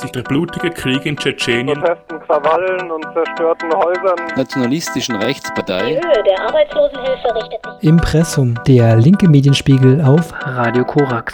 [0.00, 5.90] sich der blutige Krieg in Tschetschenien, Protesten, Krawallen und zerstörten Häusern, nationalistischen Rechtspartei.
[5.90, 11.32] Die Höhe der Arbeitslosenhilfe richtet sich Impressum, der linke Medienspiegel auf Radio Korax.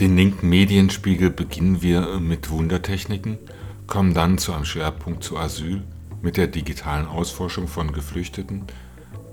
[0.00, 3.38] Den linken Medienspiegel beginnen wir mit Wundertechniken,
[3.86, 5.82] kommen dann zu einem Schwerpunkt zu Asyl
[6.22, 8.64] mit der digitalen Ausforschung von Geflüchteten,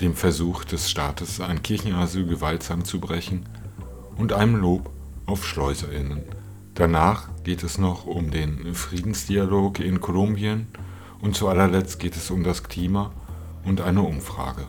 [0.01, 3.45] dem Versuch des Staates, ein Kirchenasyl gewaltsam zu brechen
[4.17, 4.89] und einem Lob
[5.25, 6.23] auf SchleuserInnen.
[6.75, 10.67] Danach geht es noch um den Friedensdialog in Kolumbien
[11.21, 13.11] und zu allerletzt geht es um das Klima
[13.63, 14.67] und eine Umfrage.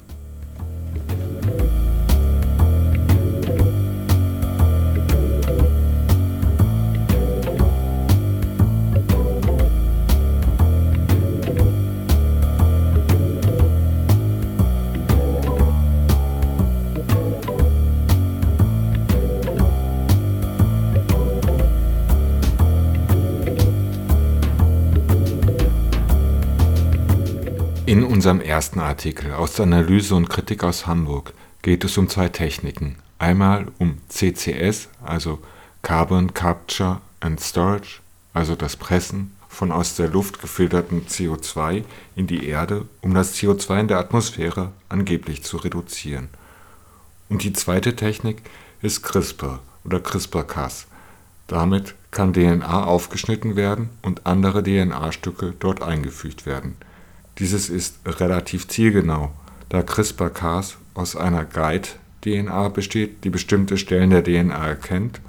[28.25, 32.97] Unserem ersten Artikel aus der Analyse und Kritik aus Hamburg geht es um zwei Techniken.
[33.19, 35.41] Einmal um CCS, also
[35.83, 38.01] Carbon Capture and Storage,
[38.33, 41.85] also das Pressen von aus der Luft gefilterten CO2
[42.17, 46.31] in die Erde, um das CO2 in der Atmosphäre angeblich zu reduzieren.
[47.29, 48.41] Und die zweite Technik
[48.81, 50.87] ist CRISPR oder CRISPR-Cas.
[51.47, 56.79] Damit kann DNA aufgeschnitten werden und andere DNA-Stücke dort eingefügt werden.
[57.39, 59.33] Dieses ist relativ zielgenau,
[59.69, 65.21] da CRISPR-Cas aus einer Guide-DNA besteht, die bestimmte Stellen der DNA erkennt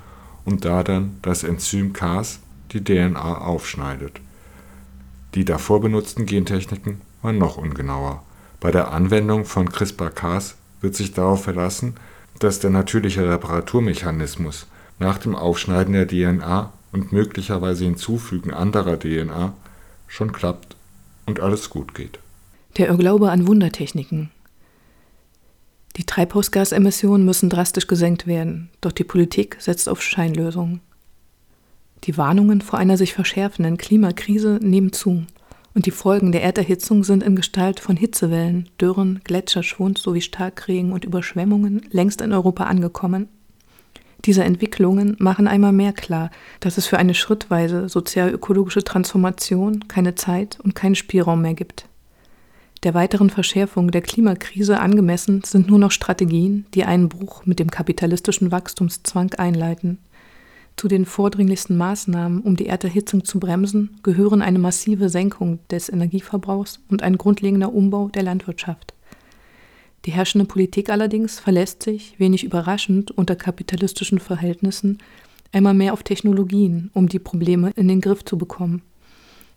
[0.46, 2.40] und da dann das Enzym Cas
[2.72, 4.22] die DNA aufschneidet.
[5.34, 8.24] Die davor benutzten Gentechniken waren noch ungenauer.
[8.60, 11.96] Bei der Anwendung von CRISPR-Cas wird sich darauf verlassen,
[12.40, 14.68] dass der natürliche Reparaturmechanismus
[15.00, 19.54] nach dem Aufschneiden der DNA und möglicherweise Hinzufügen anderer DNA
[20.08, 20.75] schon klappt
[21.26, 22.20] und alles gut geht.
[22.78, 24.32] Der Irrglaube an Wundertechniken.
[25.98, 30.82] Die Treibhausgasemissionen müssen drastisch gesenkt werden, doch die Politik setzt auf Scheinlösungen.
[32.04, 35.26] Die Warnungen vor einer sich verschärfenden Klimakrise nehmen zu
[35.76, 41.04] und die Folgen der Erderhitzung sind in Gestalt von Hitzewellen, Dürren, Gletscherschwund sowie Starkregen und
[41.04, 43.28] Überschwemmungen längst in Europa angekommen.
[44.26, 50.60] Diese Entwicklungen machen einmal mehr klar, dass es für eine schrittweise sozial-ökologische Transformation keine Zeit
[50.64, 51.88] und keinen Spielraum mehr gibt.
[52.84, 57.70] Der weiteren Verschärfung der Klimakrise angemessen sind nur noch Strategien, die einen Bruch mit dem
[57.70, 60.00] kapitalistischen Wachstumszwang einleiten.
[60.76, 66.80] Zu den vordringlichsten Maßnahmen, um die Erderhitzung zu bremsen, gehören eine massive Senkung des Energieverbrauchs
[66.90, 68.95] und ein grundlegender Umbau der Landwirtschaft.
[70.06, 75.00] Die herrschende Politik allerdings verlässt sich, wenig überraschend unter kapitalistischen Verhältnissen,
[75.52, 78.84] einmal mehr auf Technologien, um die Probleme in den Griff zu bekommen.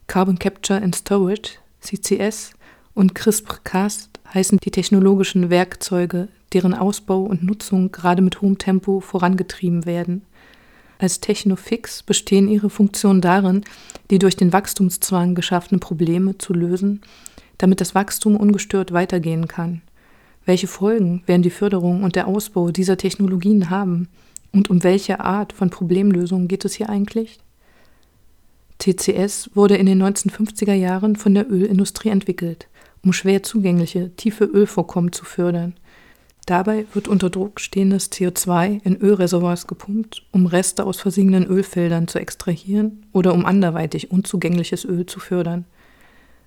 [0.06, 2.52] Carbon Capture and Storage, CCS,
[2.94, 9.84] und CRISPR-Cas heißen die technologischen Werkzeuge, deren Ausbau und Nutzung gerade mit hohem Tempo vorangetrieben
[9.84, 10.22] werden.
[10.98, 13.64] Als Technofix bestehen ihre Funktionen darin,
[14.10, 17.02] die durch den Wachstumszwang geschaffenen Probleme zu lösen,
[17.58, 19.82] damit das Wachstum ungestört weitergehen kann.
[20.48, 24.08] Welche Folgen werden die Förderung und der Ausbau dieser Technologien haben?
[24.50, 27.38] Und um welche Art von Problemlösung geht es hier eigentlich?
[28.78, 32.66] CCS wurde in den 1950er Jahren von der Ölindustrie entwickelt,
[33.04, 35.74] um schwer zugängliche, tiefe Ölvorkommen zu fördern.
[36.46, 42.18] Dabei wird unter Druck stehendes CO2 in Ölreservoirs gepumpt, um Reste aus versinkenden Ölfeldern zu
[42.18, 45.66] extrahieren oder um anderweitig unzugängliches Öl zu fördern.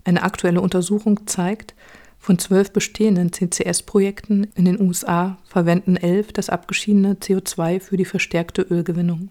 [0.06, 1.76] Eine aktuelle Untersuchung zeigt,
[2.22, 8.62] von zwölf bestehenden CCS-Projekten in den USA verwenden elf das abgeschiedene CO2 für die verstärkte
[8.62, 9.30] Ölgewinnung.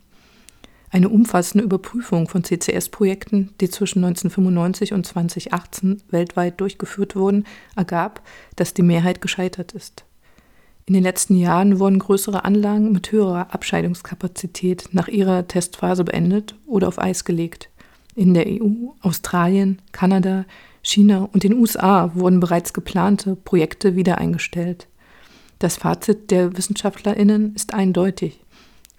[0.90, 7.44] Eine umfassende Überprüfung von CCS-Projekten, die zwischen 1995 und 2018 weltweit durchgeführt wurden,
[7.76, 8.22] ergab,
[8.56, 10.04] dass die Mehrheit gescheitert ist.
[10.86, 16.88] In den letzten Jahren wurden größere Anlagen mit höherer Abscheidungskapazität nach ihrer Testphase beendet oder
[16.88, 17.70] auf Eis gelegt.
[18.16, 20.44] In der EU, Australien, Kanada,
[20.82, 24.88] China und den USA wurden bereits geplante Projekte wieder eingestellt.
[25.58, 28.40] Das Fazit der Wissenschaftlerinnen ist eindeutig.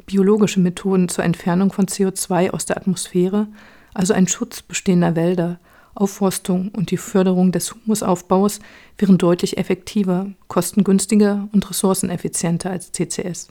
[0.06, 3.48] Biologische Methoden zur Entfernung von CO2 aus der Atmosphäre,
[3.94, 5.60] also ein Schutz bestehender Wälder,
[5.94, 8.60] Aufforstung und die Förderung des Humusaufbaus
[8.98, 13.50] wären deutlich effektiver, kostengünstiger und ressourceneffizienter als CCS.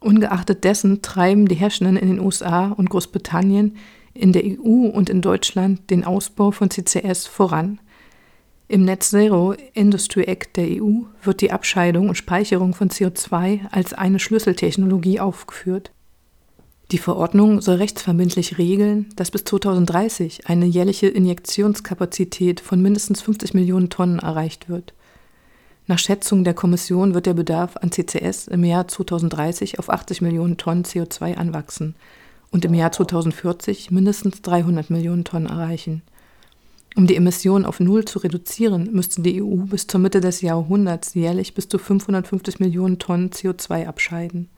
[0.00, 3.76] Ungeachtet dessen treiben die Herrschenden in den USA und Großbritannien
[4.18, 7.78] in der EU und in Deutschland den Ausbau von CCS voran.
[8.66, 13.94] Im Net Zero Industry Act der EU wird die Abscheidung und Speicherung von CO2 als
[13.94, 15.92] eine Schlüsseltechnologie aufgeführt.
[16.90, 23.88] Die Verordnung soll rechtsverbindlich regeln, dass bis 2030 eine jährliche Injektionskapazität von mindestens 50 Millionen
[23.88, 24.94] Tonnen erreicht wird.
[25.86, 30.56] Nach Schätzung der Kommission wird der Bedarf an CCS im Jahr 2030 auf 80 Millionen
[30.56, 31.94] Tonnen CO2 anwachsen
[32.50, 36.02] und im Jahr 2040 mindestens 300 Millionen Tonnen erreichen.
[36.96, 41.14] Um die Emissionen auf Null zu reduzieren, müsste die EU bis zur Mitte des Jahrhunderts
[41.14, 44.48] jährlich bis zu 550 Millionen Tonnen CO2 abscheiden.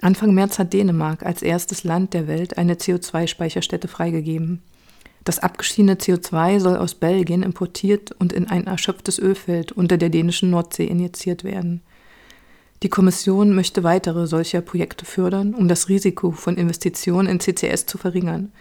[0.00, 4.62] Anfang März hat Dänemark als erstes Land der Welt eine CO2-Speicherstätte freigegeben.
[5.24, 10.50] Das abgeschiedene CO2 soll aus Belgien importiert und in ein erschöpftes Ölfeld unter der dänischen
[10.50, 11.82] Nordsee injiziert werden.
[12.82, 17.98] Die Kommission möchte weitere solcher Projekte fördern, um das Risiko von Investitionen in CCS zu
[17.98, 18.52] verringern.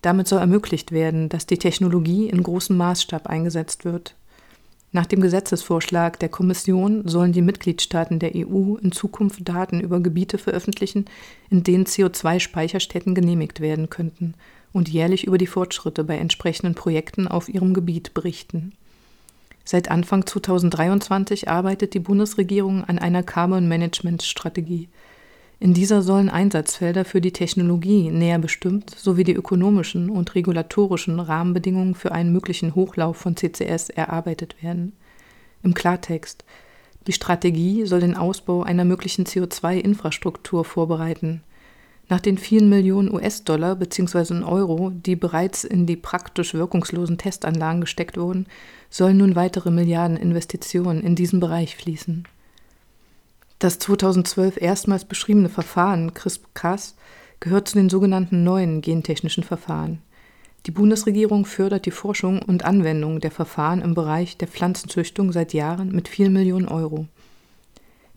[0.00, 4.14] Damit soll ermöglicht werden, dass die Technologie in großem Maßstab eingesetzt wird.
[4.92, 10.38] Nach dem Gesetzesvorschlag der Kommission sollen die Mitgliedstaaten der EU in Zukunft Daten über Gebiete
[10.38, 11.06] veröffentlichen,
[11.50, 14.34] in denen CO2-Speicherstätten genehmigt werden könnten
[14.72, 18.72] und jährlich über die Fortschritte bei entsprechenden Projekten auf ihrem Gebiet berichten.
[19.70, 24.88] Seit Anfang 2023 arbeitet die Bundesregierung an einer Carbon Management Strategie.
[25.60, 31.94] In dieser sollen Einsatzfelder für die Technologie näher bestimmt sowie die ökonomischen und regulatorischen Rahmenbedingungen
[31.94, 34.96] für einen möglichen Hochlauf von CCS erarbeitet werden.
[35.62, 36.46] Im Klartext
[37.06, 41.42] die Strategie soll den Ausbau einer möglichen CO2-Infrastruktur vorbereiten.
[42.10, 44.42] Nach den vielen Millionen US-Dollar bzw.
[44.42, 48.46] Euro, die bereits in die praktisch wirkungslosen Testanlagen gesteckt wurden,
[48.88, 52.26] sollen nun weitere Milliarden Investitionen in diesen Bereich fließen.
[53.58, 56.94] Das 2012 erstmals beschriebene Verfahren CRISPR-Cas
[57.40, 60.00] gehört zu den sogenannten neuen gentechnischen Verfahren.
[60.66, 65.92] Die Bundesregierung fördert die Forschung und Anwendung der Verfahren im Bereich der Pflanzenzüchtung seit Jahren
[65.92, 67.06] mit vielen Millionen Euro.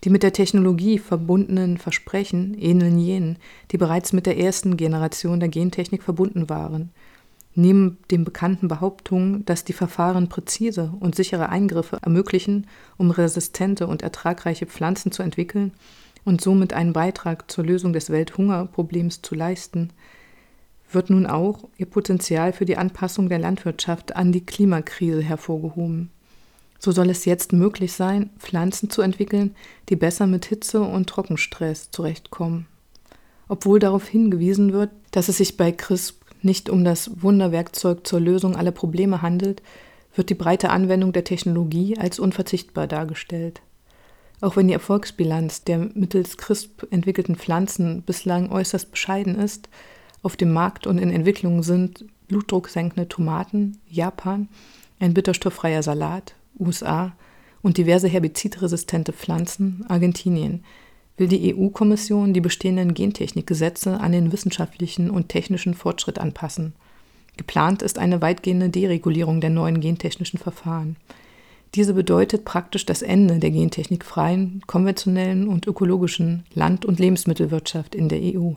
[0.03, 3.37] Die mit der Technologie verbundenen Versprechen ähneln jenen,
[3.71, 6.91] die bereits mit der ersten Generation der Gentechnik verbunden waren–
[7.53, 12.67] Neben den bekannten Behauptungen, dass die Verfahren präzise und sichere Eingriffe ermöglichen,
[12.97, 15.73] um resistente und ertragreiche Pflanzen zu entwickeln
[16.23, 19.89] und somit einen Beitrag zur Lösung des Welthungerproblems zu leisten,
[20.89, 26.09] wird nun auch ihr Potenzial für die Anpassung der Landwirtschaft an die Klimakrise hervorgehoben.
[26.83, 29.55] So soll es jetzt möglich sein, Pflanzen zu entwickeln,
[29.89, 32.65] die besser mit Hitze und Trockenstress zurechtkommen.
[33.47, 38.55] Obwohl darauf hingewiesen wird, dass es sich bei CRISP nicht um das Wunderwerkzeug zur Lösung
[38.55, 39.61] aller Probleme handelt,
[40.15, 43.61] wird die breite Anwendung der Technologie als unverzichtbar dargestellt.
[44.41, 49.69] Auch wenn die Erfolgsbilanz der mittels CRISP entwickelten Pflanzen bislang äußerst bescheiden ist,
[50.23, 54.49] auf dem Markt und in Entwicklung sind blutdrucksenkende Tomaten, Japan,
[54.99, 57.13] ein bitterstofffreier Salat, USA
[57.61, 60.63] und diverse herbizidresistente Pflanzen, Argentinien,
[61.17, 66.73] will die EU-Kommission die bestehenden Gentechnikgesetze an den wissenschaftlichen und technischen Fortschritt anpassen.
[67.37, 70.95] Geplant ist eine weitgehende Deregulierung der neuen gentechnischen Verfahren.
[71.75, 78.19] Diese bedeutet praktisch das Ende der gentechnikfreien, konventionellen und ökologischen Land- und Lebensmittelwirtschaft in der
[78.19, 78.53] EU.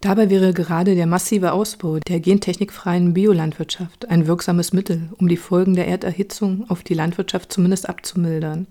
[0.00, 5.74] Dabei wäre gerade der massive Ausbau der gentechnikfreien Biolandwirtschaft ein wirksames Mittel, um die Folgen
[5.74, 8.66] der Erderhitzung auf die Landwirtschaft zumindest abzumildern.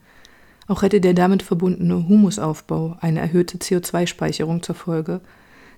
[0.67, 5.21] Auch hätte der damit verbundene Humusaufbau eine erhöhte CO2-Speicherung zur Folge,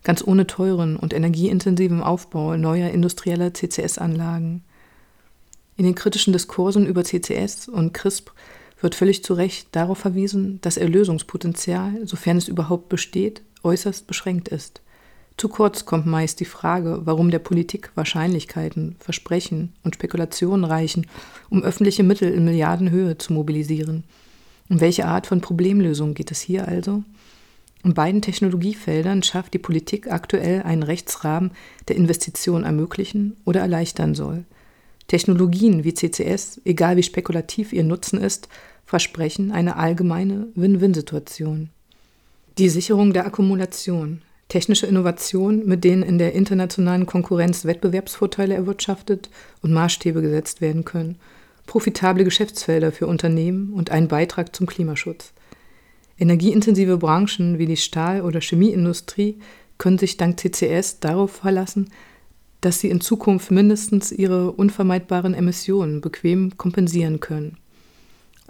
[0.03, 4.63] ganz ohne teuren und energieintensiven Aufbau neuer industrieller CCS-Anlagen.
[5.75, 8.31] In den kritischen Diskursen über CCS und CRISP
[8.79, 14.81] wird völlig zu Recht darauf verwiesen, dass Erlösungspotenzial, sofern es überhaupt besteht, äußerst beschränkt ist.
[15.41, 21.07] Zu kurz kommt meist die Frage, warum der Politik Wahrscheinlichkeiten, Versprechen und Spekulationen reichen,
[21.49, 24.03] um öffentliche Mittel in Milliardenhöhe zu mobilisieren–
[24.71, 27.03] um welche Art von Problemlösung geht es hier also?
[27.83, 31.51] In beiden Technologiefeldern schafft die Politik aktuell einen Rechtsrahmen,
[31.89, 34.45] der Investitionen ermöglichen oder erleichtern soll.
[35.07, 38.47] Technologien wie CCS, egal wie spekulativ ihr Nutzen ist,
[38.85, 41.69] versprechen eine allgemeine Win-Win-Situation.
[42.57, 44.21] Die Sicherung der Akkumulation,
[44.51, 49.29] technische Innovationen, mit denen in der internationalen Konkurrenz Wettbewerbsvorteile erwirtschaftet
[49.61, 51.17] und Maßstäbe gesetzt werden können–
[51.71, 55.31] profitable Geschäftsfelder für Unternehmen und einen Beitrag zum Klimaschutz.
[56.19, 59.39] Energieintensive Branchen wie die Stahl- oder Chemieindustrie
[59.77, 61.89] können sich dank CCS darauf verlassen,
[62.59, 67.57] dass sie in Zukunft mindestens ihre unvermeidbaren Emissionen bequem kompensieren können.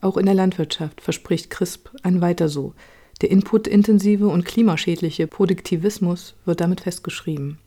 [0.02, 2.74] Auch in der Landwirtschaft verspricht CRISP ein Weiter so.
[3.22, 7.60] Der inputintensive und klimaschädliche Produktivismus wird damit festgeschrieben.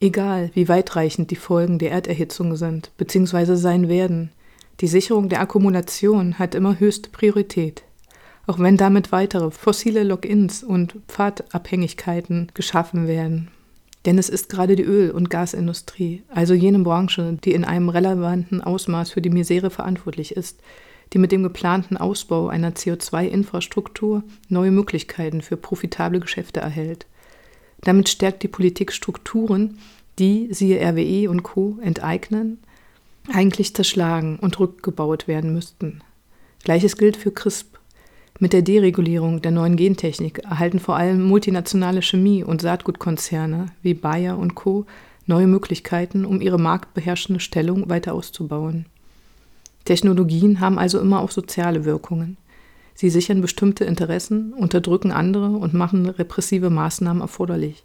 [0.00, 3.54] Egal, wie weitreichend die Folgen der Erderhitzung sind bzw.
[3.54, 4.30] sein werden,
[4.80, 7.82] Die Sicherung der Akkumulation hat immer höchste Priorität,
[8.46, 13.48] auch wenn damit weitere fossile Logins und Pfadabhängigkeiten geschaffen werden.
[14.04, 18.60] Denn es ist gerade die Öl- und Gasindustrie, also jene Branche, die in einem relevanten
[18.60, 20.60] Ausmaß für die Misere verantwortlich ist,
[21.12, 27.06] die mit dem geplanten Ausbau einer CO2-Infrastruktur neue Möglichkeiten für profitable Geschäfte erhält.
[27.82, 29.78] Damit stärkt die Politik Strukturen,
[30.18, 32.58] die, siehe RWE und Co., enteignen,
[33.32, 36.00] eigentlich zerschlagen und rückgebaut werden müssten.
[36.64, 37.78] Gleiches gilt für CRISP.
[38.38, 44.38] Mit der Deregulierung der neuen Gentechnik erhalten vor allem multinationale Chemie- und Saatgutkonzerne wie Bayer
[44.38, 44.84] und Co.
[45.26, 48.86] neue Möglichkeiten, um ihre marktbeherrschende Stellung weiter auszubauen.
[49.86, 52.36] Technologien haben also immer auch soziale Wirkungen.
[52.94, 57.84] Sie sichern bestimmte Interessen, unterdrücken andere und machen repressive Maßnahmen erforderlich.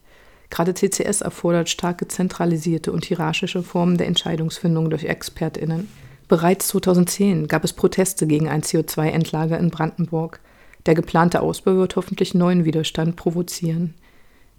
[0.50, 5.88] Gerade CCS erfordert starke zentralisierte und hierarchische Formen der Entscheidungsfindung durch ExpertInnen.
[6.28, 10.40] Bereits 2010 gab es Proteste gegen ein CO2-Endlager in Brandenburg.
[10.86, 13.96] Der geplante Ausbau wird hoffentlich neuen Widerstand provozieren.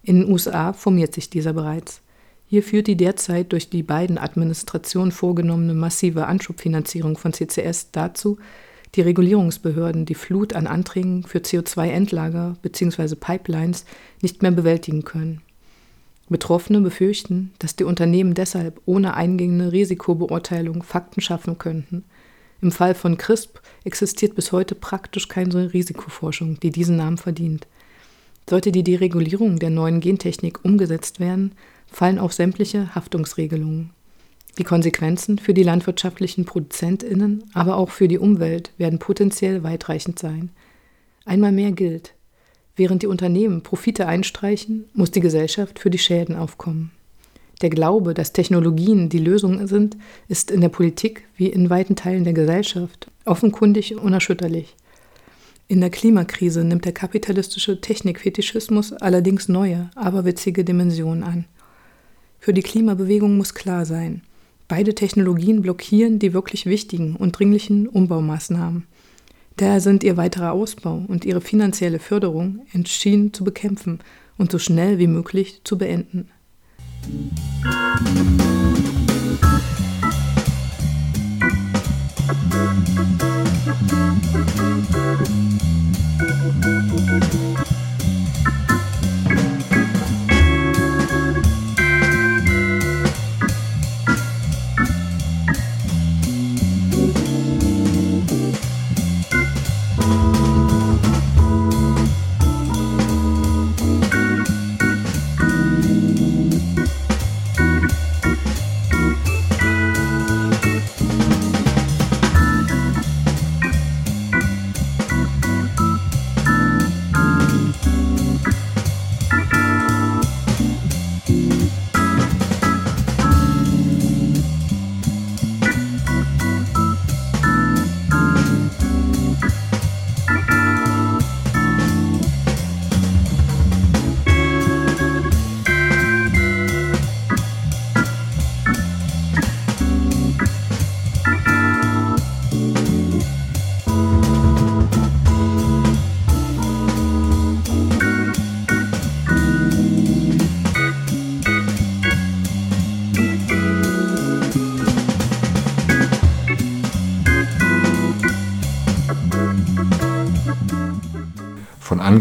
[0.02, 2.01] In den USA formiert sich dieser bereits.
[2.52, 8.36] Hier führt die derzeit durch die beiden Administrationen vorgenommene massive Anschubfinanzierung von CCS dazu,
[8.94, 13.14] die Regulierungsbehörden die Flut an Anträgen für CO2-Endlager bzw.
[13.14, 13.86] Pipelines
[14.20, 15.40] nicht mehr bewältigen können.
[16.28, 22.04] Betroffene befürchten, dass die Unternehmen deshalb ohne eingehende Risikobeurteilung Fakten schaffen könnten.
[22.60, 27.66] Im Fall von CRISP existiert bis heute praktisch keine Risikoforschung, die diesen Namen verdient.
[28.46, 31.52] Sollte die Deregulierung der neuen Gentechnik umgesetzt werden,
[31.92, 33.90] fallen auch sämtliche Haftungsregelungen.
[34.58, 40.50] Die Konsequenzen für die landwirtschaftlichen Produzentinnen, aber auch für die Umwelt werden potenziell weitreichend sein.
[41.24, 42.14] Einmal mehr gilt,
[42.76, 46.90] während die Unternehmen Profite einstreichen, muss die Gesellschaft für die Schäden aufkommen.
[47.62, 49.96] Der Glaube, dass Technologien die Lösung sind,
[50.28, 54.74] ist in der Politik wie in weiten Teilen der Gesellschaft offenkundig unerschütterlich.
[55.68, 61.44] In der Klimakrise nimmt der kapitalistische Technikfetischismus allerdings neue, aberwitzige Dimensionen an.
[62.44, 64.22] Für die Klimabewegung muss klar sein,
[64.66, 68.82] beide Technologien blockieren die wirklich wichtigen und dringlichen Umbaumaßnahmen.
[69.58, 74.00] Daher sind ihr weiterer Ausbau und ihre finanzielle Förderung entschieden zu bekämpfen
[74.38, 76.30] und so schnell wie möglich zu beenden.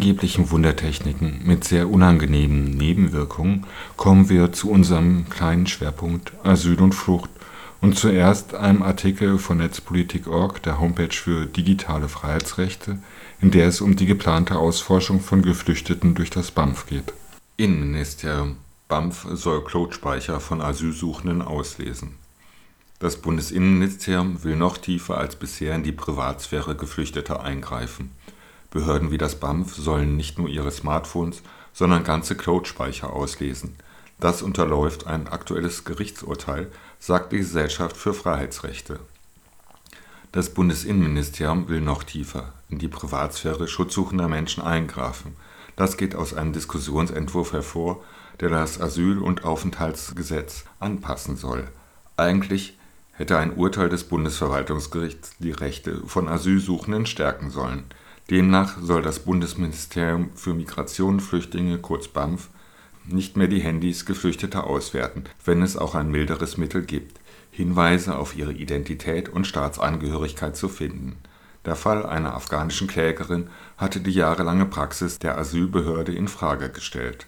[0.01, 3.67] Angeblichen Wundertechniken mit sehr unangenehmen Nebenwirkungen
[3.98, 7.29] kommen wir zu unserem kleinen Schwerpunkt Asyl und Flucht
[7.81, 12.98] und zuerst einem Artikel von Netzpolitik.org, der Homepage für digitale Freiheitsrechte,
[13.41, 17.13] in der es um die geplante Ausforschung von Geflüchteten durch das BAMF geht.
[17.58, 22.15] Innenministerium BAMF soll Cloud-Speicher von Asylsuchenden auslesen.
[22.98, 28.10] Das Bundesinnenministerium will noch tiefer als bisher in die Privatsphäre Geflüchteter eingreifen.
[28.72, 33.75] Behörden wie das BAMF sollen nicht nur ihre Smartphones, sondern ganze Cloud-Speicher auslesen.
[34.20, 39.00] Das unterläuft ein aktuelles Gerichtsurteil, sagt die Gesellschaft für Freiheitsrechte.
[40.32, 45.36] Das Bundesinnenministerium will noch tiefer in die Privatsphäre schutzsuchender Menschen eingreifen.
[45.75, 48.01] Das geht aus einem Diskussionsentwurf hervor,
[48.40, 51.68] der das Asyl- und Aufenthaltsgesetz anpassen soll.
[52.16, 52.78] Eigentlich
[53.12, 57.84] hätte ein Urteil des Bundesverwaltungsgerichts die Rechte von Asylsuchenden stärken sollen.
[58.30, 62.50] Demnach soll das Bundesministerium für Migration und Flüchtlinge kurz BAMF
[63.06, 67.20] nicht mehr die Handys Geflüchteter auswerten, wenn es auch ein milderes Mittel gibt,
[67.51, 71.18] Hinweise auf ihre Identität und Staatsangehörigkeit zu finden.
[71.66, 77.28] Der Fall einer afghanischen Klägerin hatte die jahrelange Praxis der Asylbehörde in Frage gestellt.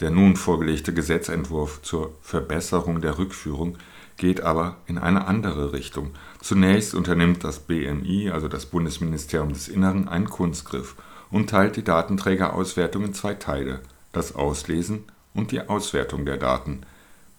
[0.00, 3.76] Der nun vorgelegte Gesetzentwurf zur Verbesserung der Rückführung
[4.16, 6.10] geht aber in eine andere Richtung.
[6.42, 10.96] Zunächst unternimmt das BMI, also das Bundesministerium des Innern, einen Kunstgriff
[11.30, 13.80] und teilt die Datenträgerauswertung in zwei Teile:
[14.12, 15.04] das Auslesen
[15.34, 16.80] und die Auswertung der Daten.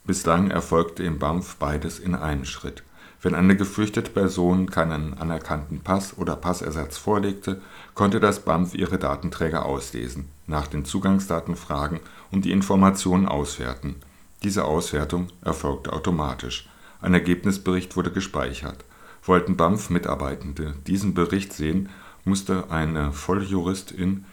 [0.04, 2.82] Bislang erfolgte im BAMF beides in einem Schritt.
[3.20, 7.60] Wenn eine geflüchtete Person keinen anerkannten Pass oder Passersatz vorlegte,
[7.94, 12.00] konnte das BAMF ihre Datenträger auslesen, nach den Zugangsdaten fragen
[12.32, 13.96] und die Informationen auswerten.
[14.42, 16.68] Diese Auswertung erfolgte automatisch.
[17.00, 18.84] Ein Ergebnisbericht wurde gespeichert.
[19.24, 21.88] Wollten BAMF-Mitarbeitende diesen Bericht sehen,
[22.24, 24.24] musste eine Volljuristin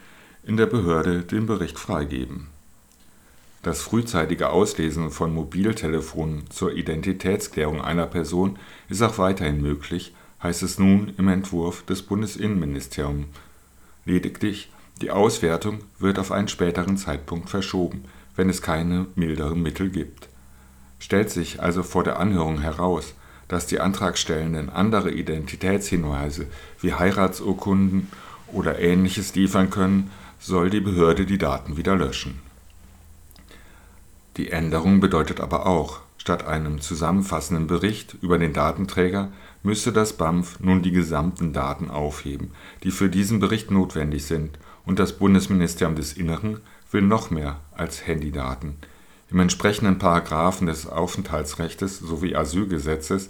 [0.43, 2.47] in der Behörde den Bericht freigeben.
[3.61, 10.79] Das frühzeitige Auslesen von Mobiltelefonen zur Identitätsklärung einer Person ist auch weiterhin möglich, heißt es
[10.79, 13.27] nun im Entwurf des Bundesinnenministeriums.
[14.05, 18.05] Lediglich die Auswertung wird auf einen späteren Zeitpunkt verschoben,
[18.35, 20.29] wenn es keine milderen Mittel gibt.
[20.99, 23.13] Stellt sich also vor der Anhörung heraus,
[23.49, 26.47] dass die Antragstellenden andere Identitätshinweise
[26.79, 28.07] wie Heiratsurkunden
[28.53, 32.39] oder ähnliches liefern können, soll die Behörde die Daten wieder löschen.
[34.37, 39.31] Die Änderung bedeutet aber auch, statt einem zusammenfassenden Bericht über den Datenträger
[39.63, 42.51] müsste das BAMF nun die gesamten Daten aufheben,
[42.83, 48.07] die für diesen Bericht notwendig sind, und das Bundesministerium des Innern will noch mehr als
[48.07, 48.77] Handydaten
[49.31, 53.29] im entsprechenden Paragraphen des Aufenthaltsrechts sowie Asylgesetzes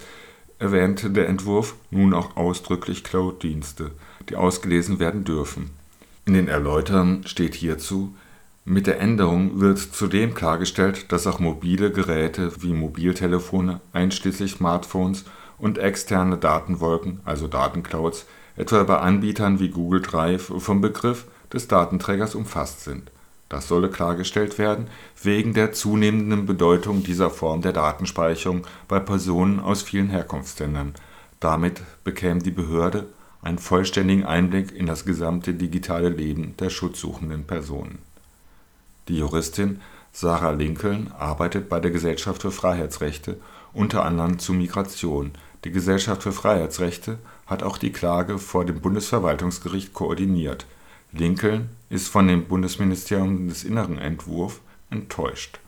[0.58, 3.92] erwähnte der Entwurf nun auch ausdrücklich Cloud-Dienste,
[4.30, 5.72] die ausgelesen werden dürfen.
[6.26, 8.16] In den Erläutern steht hierzu:
[8.64, 15.26] Mit der Änderung wird zudem klargestellt, dass auch mobile Geräte wie Mobiltelefone einschließlich Smartphones
[15.58, 18.26] und externe Datenwolken also Datenclouds,
[18.56, 23.12] etwa bei Anbietern wie Google Drive, vom Begriff des Datenträgers umfasst sind
[23.50, 24.88] das solle klargestellt werden,
[25.22, 30.94] wegen der zunehmenden Bedeutung dieser Form der Datenspeicherung bei Personen aus vielen Herkunftsländern.
[31.40, 33.08] Damit bekäme die Behörde
[33.42, 38.00] einen vollständigen Einblick in das gesamte digitale Leben der schutzsuchenden Personen.
[39.08, 39.82] Die Juristin
[40.12, 43.38] Sarah Lincoln arbeitet bei der Gesellschaft für Freiheitsrechte
[43.74, 45.32] unter anderem zu Migration.
[45.64, 50.66] Die Gesellschaft für Freiheitsrechte hat auch die Klage vor dem Bundesverwaltungsgericht koordiniert
[51.12, 55.60] Lincoln ist von dem Bundesministerium des Innern Entwurf enttäuscht.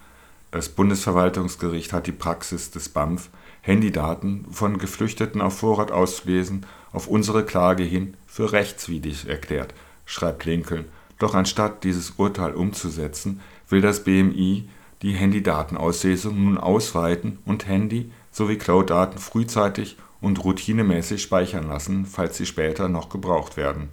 [0.52, 3.30] Das Bundesverwaltungsgericht hat die Praxis des BAMF,
[3.62, 9.74] Handydaten von Geflüchteten auf Vorrat auszulesen, auf unsere Klage hin für rechtswidrig erklärt,
[10.06, 10.86] schreibt Lincoln.
[11.18, 14.70] Doch anstatt dieses Urteil umzusetzen, will das BMI
[15.02, 22.46] die Handydatenauslesung nun ausweiten und Handy sowie Cloud-Daten frühzeitig und routinemäßig speichern lassen, falls sie
[22.46, 23.90] später noch gebraucht werden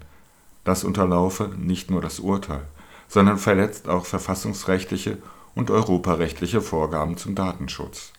[0.69, 2.61] das unterlaufe nicht nur das Urteil,
[3.07, 5.17] sondern verletzt auch verfassungsrechtliche
[5.55, 8.13] und europarechtliche Vorgaben zum Datenschutz.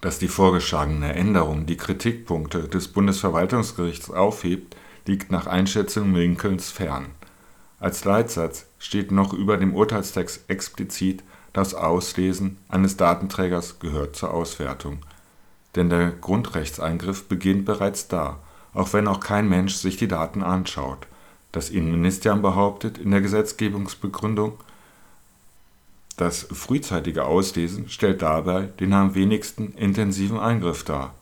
[0.00, 7.06] Dass die vorgeschlagene Änderung die Kritikpunkte des Bundesverwaltungsgerichts aufhebt, liegt nach Einschätzung Lincolns fern.
[7.80, 15.00] Als Leitsatz steht noch über dem Urteilstext explizit, das Auslesen eines Datenträgers gehört zur Auswertung.
[15.74, 18.38] Denn der Grundrechtseingriff beginnt bereits da
[18.74, 21.06] auch wenn auch kein Mensch sich die Daten anschaut.
[21.52, 24.54] Das Innenministerium behauptet in der Gesetzgebungsbegründung,
[26.16, 31.14] das frühzeitige Auslesen stellt dabei den am wenigsten intensiven Eingriff dar.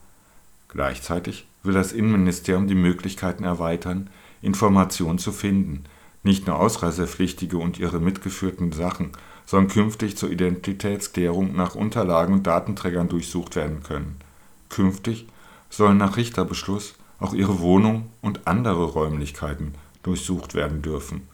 [0.68, 4.10] Gleichzeitig will das Innenministerium die Möglichkeiten erweitern,
[4.42, 5.84] Informationen zu finden.
[6.22, 9.12] Nicht nur Ausreisepflichtige und ihre mitgeführten Sachen,
[9.46, 14.16] sondern künftig zur Identitätsklärung nach Unterlagen und Datenträgern durchsucht werden können.
[14.68, 15.26] Künftig
[15.70, 21.28] sollen nach Richterbeschluss auch ihre Wohnung und andere Räumlichkeiten durchsucht werden dürfen.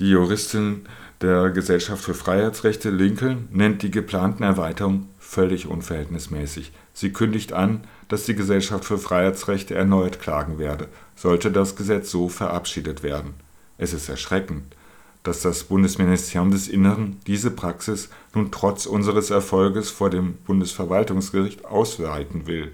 [0.00, 0.86] Die Juristin
[1.20, 6.72] der Gesellschaft für Freiheitsrechte Lincoln nennt die geplanten Erweiterungen völlig unverhältnismäßig.
[6.92, 12.28] Sie kündigt an, dass die Gesellschaft für Freiheitsrechte erneut klagen werde, sollte das Gesetz so
[12.28, 13.34] verabschiedet werden.
[13.78, 14.74] Es ist erschreckend,
[15.22, 22.46] dass das Bundesministerium des Innern diese Praxis nun trotz unseres Erfolges vor dem Bundesverwaltungsgericht ausweiten
[22.46, 22.72] will.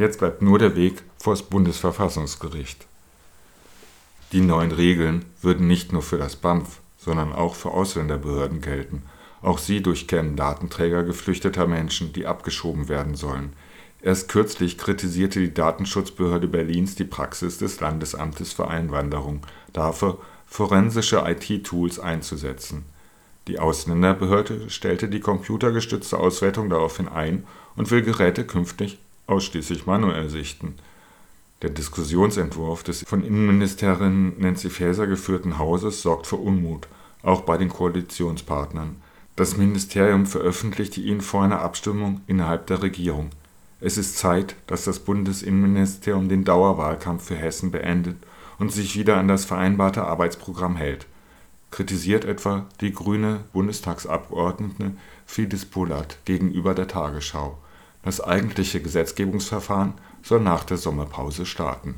[0.00, 2.86] Jetzt bleibt nur der Weg vor das Bundesverfassungsgericht.
[4.32, 9.02] Die neuen Regeln würden nicht nur für das BAMF, sondern auch für Ausländerbehörden gelten.
[9.42, 13.52] Auch sie durchkennen Datenträger geflüchteter Menschen, die abgeschoben werden sollen.
[14.00, 19.42] Erst kürzlich kritisierte die Datenschutzbehörde Berlins die Praxis des Landesamtes für Einwanderung,
[19.74, 22.86] dafür forensische IT-Tools einzusetzen.
[23.48, 28.98] Die Ausländerbehörde stellte die computergestützte Auswertung daraufhin ein und will Geräte künftig
[29.30, 30.74] ausschließlich manuell sichten.
[31.62, 36.88] Der Diskussionsentwurf des von Innenministerin Nancy Faeser geführten Hauses sorgt für Unmut,
[37.22, 38.96] auch bei den Koalitionspartnern.
[39.36, 43.30] Das Ministerium veröffentlichte ihn vor einer Abstimmung innerhalb der Regierung.
[43.80, 48.16] Es ist Zeit, dass das Bundesinnenministerium den Dauerwahlkampf für Hessen beendet
[48.58, 51.06] und sich wieder an das vereinbarte Arbeitsprogramm hält,
[51.70, 54.92] kritisiert etwa die grüne Bundestagsabgeordnete
[55.24, 57.56] Fidis Polat gegenüber der Tagesschau.
[58.02, 61.96] Das eigentliche Gesetzgebungsverfahren soll nach der Sommerpause starten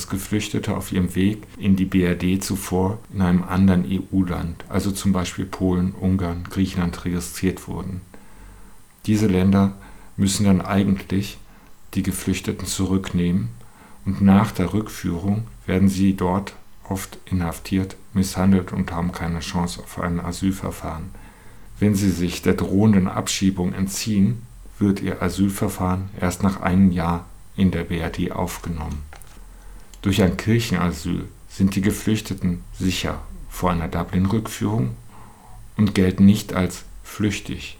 [0.00, 5.12] dass Geflüchtete auf ihrem Weg in die BRD zuvor in einem anderen EU-Land, also zum
[5.12, 8.00] Beispiel Polen, Ungarn, Griechenland, registriert wurden.
[9.04, 9.74] Diese Länder
[10.16, 11.36] müssen dann eigentlich
[11.92, 13.50] die Geflüchteten zurücknehmen
[14.06, 16.54] und nach der Rückführung werden sie dort
[16.88, 21.10] oft inhaftiert, misshandelt und haben keine Chance auf ein Asylverfahren.
[21.78, 24.46] Wenn sie sich der drohenden Abschiebung entziehen,
[24.78, 29.02] wird ihr Asylverfahren erst nach einem Jahr in der BRD aufgenommen.
[30.02, 34.96] Durch ein Kirchenasyl sind die Geflüchteten sicher vor einer Dublin-Rückführung
[35.76, 37.76] und gelten nicht als flüchtig,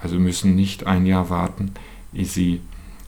[0.00, 1.72] also müssen nicht ein Jahr warten,
[2.14, 2.62] ehe sie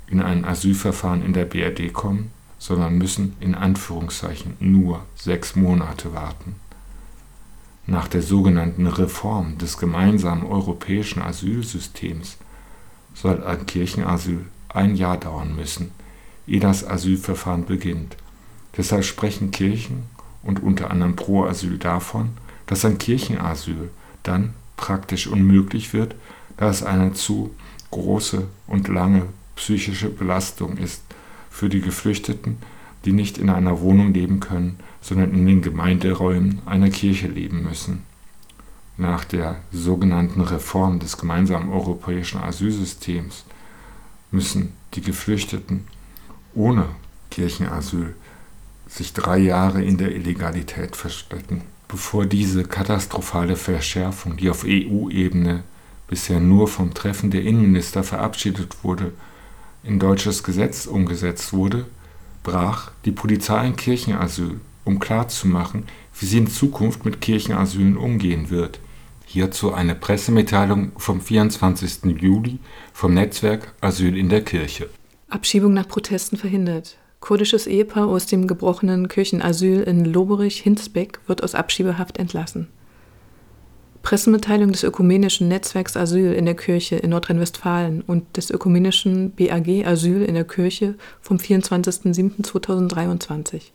[0.08, 6.56] in ein Asylverfahren in der BRD kommen, sondern müssen in Anführungszeichen nur sechs Monate warten.
[7.86, 12.36] Nach der sogenannten Reform des gemeinsamen europäischen Asylsystems
[13.14, 15.92] soll ein Kirchenasyl ein Jahr dauern müssen,
[16.46, 18.16] ehe das Asylverfahren beginnt.
[18.76, 20.04] Deshalb sprechen Kirchen
[20.42, 22.30] und unter anderem Pro Asyl davon,
[22.66, 23.90] dass ein Kirchenasyl
[24.22, 26.14] dann praktisch unmöglich wird,
[26.56, 27.54] da es eine zu
[27.90, 31.02] große und lange psychische Belastung ist
[31.50, 32.58] für die Geflüchteten,
[33.04, 38.04] die nicht in einer Wohnung leben können, sondern in den Gemeinderäumen einer Kirche leben müssen.
[38.96, 43.44] Nach der sogenannten Reform des gemeinsamen europäischen Asylsystems
[44.30, 45.86] müssen die Geflüchteten
[46.54, 46.86] ohne
[47.30, 48.14] Kirchenasyl
[48.90, 55.62] sich drei Jahre in der Illegalität verstecken, bevor diese katastrophale Verschärfung, die auf EU-Ebene
[56.08, 59.12] bisher nur vom Treffen der Innenminister verabschiedet wurde,
[59.84, 61.86] in deutsches Gesetz umgesetzt wurde,
[62.42, 65.84] brach die Polizei ein Kirchenasyl, um klarzumachen,
[66.18, 68.80] wie sie in Zukunft mit Kirchenasylen umgehen wird.
[69.24, 72.20] Hierzu eine Pressemitteilung vom 24.
[72.20, 72.58] Juli
[72.92, 74.90] vom Netzwerk Asyl in der Kirche.
[75.28, 76.96] Abschiebung nach Protesten verhindert.
[77.20, 82.68] Kurdisches Ehepaar aus dem gebrochenen Kirchenasyl in Loberich-Hinsbeck wird aus Abschiebehaft entlassen.
[84.02, 90.22] Pressemitteilung des Ökumenischen Netzwerks Asyl in der Kirche in Nordrhein-Westfalen und des Ökumenischen BAG Asyl
[90.22, 93.72] in der Kirche vom 24.07.2023.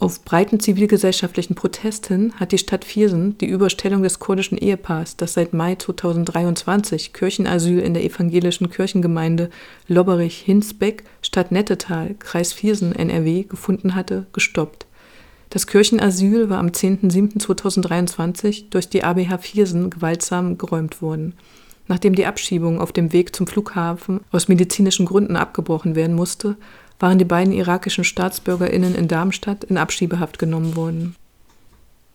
[0.00, 5.34] Auf breiten zivilgesellschaftlichen Protest hin hat die Stadt Viersen die Überstellung des kurdischen Ehepaars, das
[5.34, 9.50] seit Mai 2023 Kirchenasyl in der evangelischen Kirchengemeinde
[9.86, 14.86] Lobberich-Hinsbeck, Stadt Nettetal, Kreis Viersen, NRW, gefunden hatte, gestoppt.
[15.50, 21.34] Das Kirchenasyl war am 10.07.2023 durch die ABH Viersen gewaltsam geräumt worden.
[21.86, 26.56] Nachdem die Abschiebung auf dem Weg zum Flughafen aus medizinischen Gründen abgebrochen werden musste,
[27.04, 31.16] waren die beiden irakischen StaatsbürgerInnen in Darmstadt in Abschiebehaft genommen worden.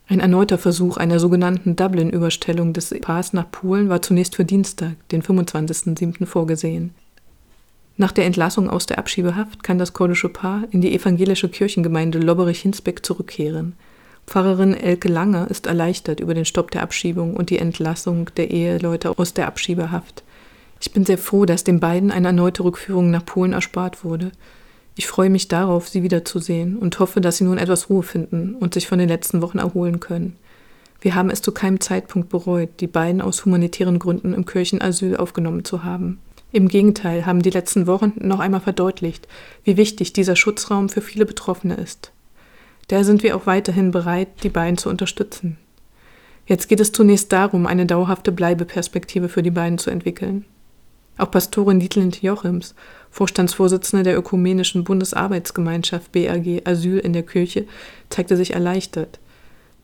[0.07, 5.21] Ein erneuter Versuch einer sogenannten Dublin-Überstellung des Paars nach Polen war zunächst für Dienstag, den
[5.21, 6.25] 25.07.
[6.25, 6.95] vorgesehen.
[7.97, 13.05] Nach der Entlassung aus der Abschiebehaft kann das kurdische Paar in die evangelische Kirchengemeinde Lobberich-Hinsbeck
[13.05, 13.73] zurückkehren.
[14.25, 19.19] Pfarrerin Elke Lange ist erleichtert über den Stopp der Abschiebung und die Entlassung der Eheleute
[19.19, 20.23] aus der Abschiebehaft.
[20.81, 24.31] Ich bin sehr froh, dass den beiden eine erneute Rückführung nach Polen erspart wurde.
[24.99, 28.73] Ich freue mich darauf, sie wiederzusehen und hoffe, dass sie nun etwas Ruhe finden und
[28.73, 30.35] sich von den letzten Wochen erholen können.
[30.99, 35.63] Wir haben es zu keinem Zeitpunkt bereut, die beiden aus humanitären Gründen im Kirchenasyl aufgenommen
[35.63, 36.19] zu haben.
[36.51, 39.25] Im Gegenteil haben die letzten Wochen noch einmal verdeutlicht,
[39.63, 42.11] wie wichtig dieser Schutzraum für viele Betroffene ist.
[42.89, 45.55] Daher sind wir auch weiterhin bereit, die beiden zu unterstützen.
[46.45, 50.43] Jetzt geht es zunächst darum, eine dauerhafte Bleibeperspektive für die beiden zu entwickeln.
[51.17, 52.75] Auch Pastorin Dietlind Jochims,
[53.11, 57.65] Vorstandsvorsitzende der Ökumenischen Bundesarbeitsgemeinschaft BRG Asyl in der Kirche,
[58.09, 59.19] zeigte sich erleichtert.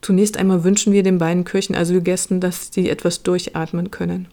[0.01, 4.27] Zunächst einmal wünschen wir den beiden Kirchenasylgästen, dass sie etwas durchatmen können.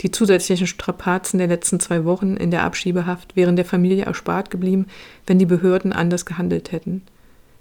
[0.00, 4.86] Die zusätzlichen Strapazen der letzten zwei Wochen in der Abschiebehaft wären der Familie erspart geblieben,
[5.26, 7.02] wenn die Behörden anders gehandelt hätten.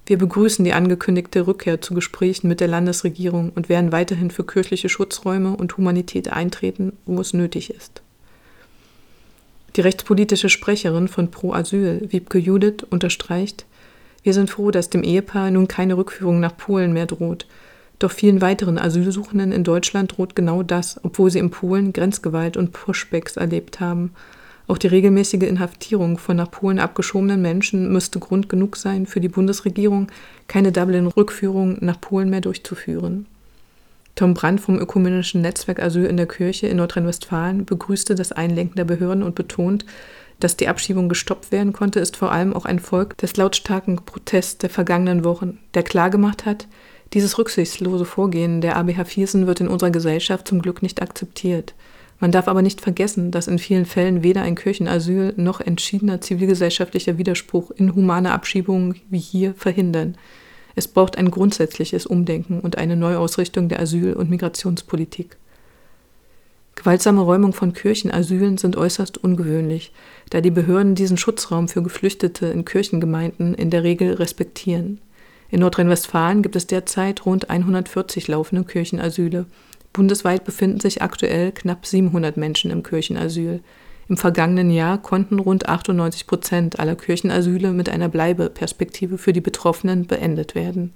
[0.08, 4.90] Wir begrüßen die angekündigte Rückkehr zu Gesprächen mit der Landesregierung und werden weiterhin für kirchliche
[4.90, 8.01] Schutzräume und Humanität eintreten, wo es nötig ist.
[9.76, 13.66] Die rechtspolitische Sprecherin von Pro Asyl, Wiebke Judith, unterstreicht,
[14.24, 17.48] wir sind froh, dass dem Ehepaar nun keine Rückführung nach Polen mehr droht.
[17.98, 22.72] Doch vielen weiteren Asylsuchenden in Deutschland droht genau das, obwohl sie in Polen Grenzgewalt und
[22.72, 24.12] Pushbacks erlebt haben
[24.72, 29.28] auch die regelmäßige Inhaftierung von nach Polen abgeschobenen Menschen müsste Grund genug sein, für die
[29.28, 30.08] Bundesregierung
[30.48, 33.26] keine Dublin-Rückführung nach Polen mehr durchzuführen.
[34.22, 38.86] Tom Brandt vom Ökumenischen Netzwerk Asyl in der Kirche in Nordrhein-Westfalen begrüßte das Einlenken der
[38.86, 39.84] Behörden und betont,
[40.40, 44.60] dass die Abschiebung gestoppt werden konnte, ist vor allem auch ein Volk des lautstarken Protests
[44.60, 46.68] der vergangenen Wochen, der klargemacht hat,
[47.14, 51.74] dieses rücksichtslose Vorgehen der ABH Viersen wird in unserer Gesellschaft zum Glück nicht akzeptiert.
[52.20, 57.18] Man darf aber nicht vergessen, dass in vielen Fällen weder ein Kirchenasyl noch entschiedener zivilgesellschaftlicher
[57.18, 60.16] Widerspruch inhumane Abschiebungen wie hier verhindern.
[60.76, 65.38] Es braucht ein grundsätzliches Umdenken und eine Neuausrichtung der Asyl- und Migrationspolitik.
[66.76, 69.92] Gewaltsame Räumung von Kirchenasylen sind äußerst ungewöhnlich,
[70.30, 75.02] da die Behörden diesen Schutzraum für Geflüchtete in Kirchengemeinden in der Regel respektieren.
[75.50, 79.46] In Nordrhein-Westfalen gibt es derzeit rund 140 laufende Kirchenasyle
[79.94, 83.62] Bundesweit befinden sich aktuell knapp 700 Menschen im Kirchenasyl.
[84.12, 90.06] Im vergangenen Jahr konnten rund 98 Prozent aller Kirchenasyle mit einer Bleibeperspektive für die Betroffenen
[90.06, 90.92] beendet werden.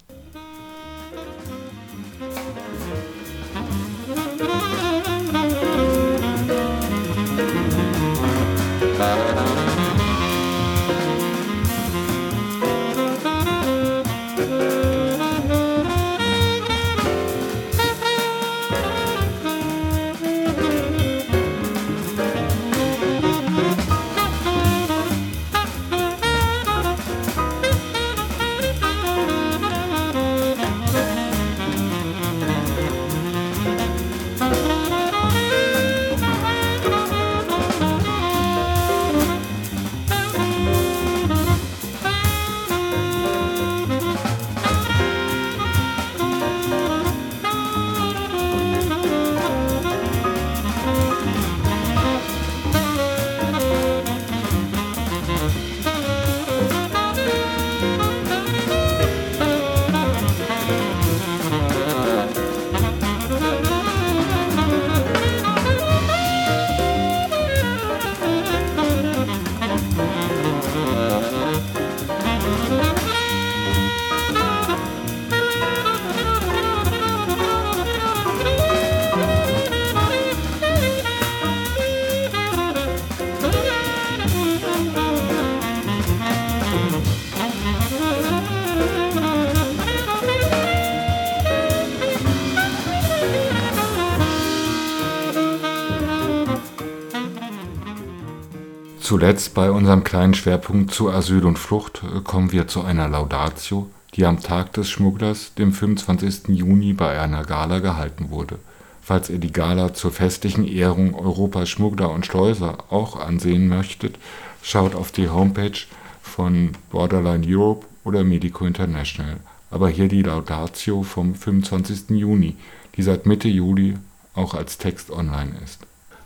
[99.05, 103.87] Zuletzt bei unserem kleinen Schwerpunkt zu Asyl und Flucht äh, kommen wir zu einer Laudatio,
[104.15, 106.47] die am Tag des Schmugglers, dem 25.
[106.47, 108.57] Juni, bei einer Gala gehalten wurde.
[109.03, 114.17] Falls ihr die Gala zur festlichen Ehrung Europas Schmuggler und Schleuser auch ansehen möchtet,
[114.63, 115.77] schaut auf die Homepage
[116.23, 119.37] von Borderline Europe oder Medico International.
[119.69, 122.09] Aber hier die Laudatio vom 25.
[122.09, 122.55] Juni,
[122.95, 123.99] die seit Mitte Juli
[124.33, 125.81] auch als Text online ist.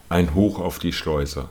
[0.07, 1.49] Ein Hoch auf die Schleuser.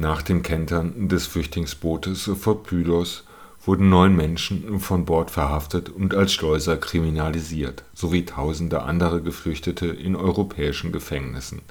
[0.00, 3.24] Nach dem Kentern des Flüchtlingsbootes vor Pylos
[3.64, 10.14] wurden neun Menschen von Bord verhaftet und als Schleuser kriminalisiert, sowie tausende andere Geflüchtete in
[10.14, 11.62] europäischen Gefängnissen.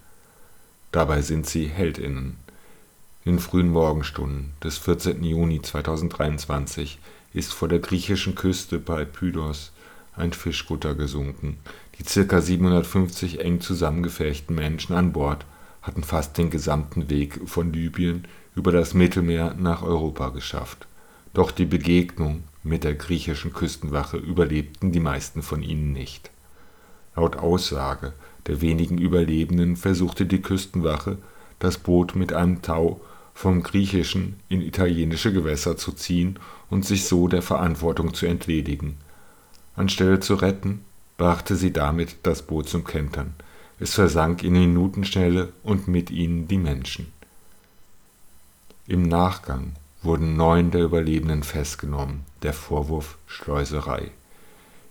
[0.91, 2.35] Dabei sind sie Heldinnen.
[3.23, 5.23] In frühen Morgenstunden des 14.
[5.23, 6.99] Juni 2023
[7.33, 9.71] ist vor der griechischen Küste bei Pylos
[10.17, 11.59] ein Fischkutter gesunken.
[11.97, 12.41] Die ca.
[12.41, 15.45] 750 eng zusammengefärchten Menschen an Bord
[15.87, 20.87] hatten fast den gesamten Weg von Libyen über das Mittelmeer nach Europa geschafft.
[21.33, 26.29] Doch die Begegnung mit der griechischen Küstenwache überlebten die meisten von ihnen nicht.
[27.15, 28.13] Laut Aussage
[28.47, 31.17] der wenigen Überlebenden versuchte die Küstenwache,
[31.59, 33.01] das Boot mit einem Tau
[33.33, 38.97] vom griechischen in italienische Gewässer zu ziehen und sich so der Verantwortung zu entledigen.
[39.75, 40.81] Anstelle zu retten,
[41.17, 43.33] brachte sie damit das Boot zum Kentern.
[43.79, 47.13] Es versank in Minutenschnelle und mit ihnen die Menschen.
[48.87, 54.09] Im Nachgang wurden neun der Überlebenden festgenommen, der Vorwurf Schleuserei.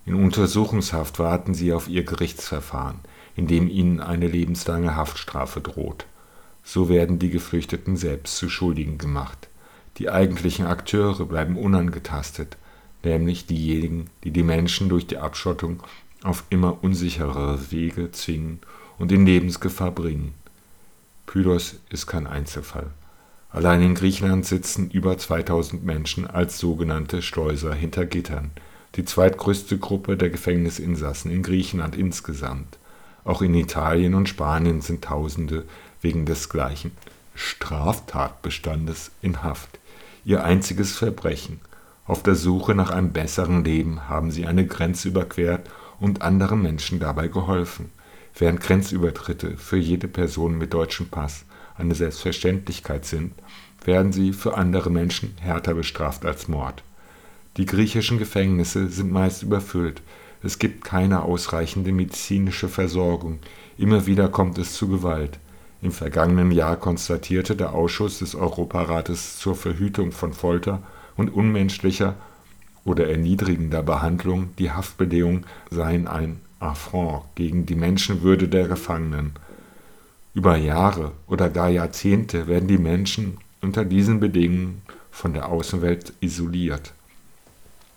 [0.04, 3.00] In Untersuchungshaft warten sie auf ihr Gerichtsverfahren,
[3.34, 6.06] in dem ihnen eine lebenslange Haftstrafe droht.
[6.62, 9.48] So werden die Geflüchteten selbst zu Schuldigen gemacht.
[9.98, 12.56] Die eigentlichen Akteure bleiben unangetastet,
[13.02, 15.82] nämlich diejenigen, die die Menschen durch die Abschottung
[16.22, 18.60] auf immer unsicherere Wege zwingen
[18.98, 20.34] und in Lebensgefahr bringen.
[21.26, 22.90] Pylos ist kein Einzelfall.
[23.50, 28.50] Allein in Griechenland sitzen über 2000 Menschen als sogenannte Schleuser hinter Gittern,
[28.96, 32.78] die zweitgrößte Gruppe der Gefängnisinsassen in Griechenland insgesamt.
[33.24, 35.64] Auch in Italien und Spanien sind Tausende
[36.00, 36.92] wegen des gleichen
[37.34, 39.78] Straftatbestandes in Haft.
[40.24, 41.60] Ihr einziges Verbrechen.
[42.06, 47.00] Auf der Suche nach einem besseren Leben haben sie eine Grenze überquert und anderen Menschen
[47.00, 47.90] dabei geholfen.
[48.38, 51.46] Während Grenzübertritte für jede Person mit deutschem Pass
[51.78, 53.32] eine Selbstverständlichkeit sind,
[53.84, 56.82] werden sie für andere Menschen härter bestraft als Mord.
[57.56, 60.02] Die griechischen Gefängnisse sind meist überfüllt,
[60.42, 63.38] es gibt keine ausreichende medizinische Versorgung,
[63.78, 65.38] immer wieder kommt es zu Gewalt.
[65.80, 70.82] Im vergangenen Jahr konstatierte der Ausschuss des Europarates zur Verhütung von Folter
[71.16, 72.16] und unmenschlicher
[72.84, 79.32] oder erniedrigender Behandlung, die Haftbedingungen seien ein Affront gegen die Menschenwürde der Gefangenen.
[80.34, 86.92] Über Jahre oder gar Jahrzehnte werden die Menschen unter diesen Bedingungen von der Außenwelt isoliert.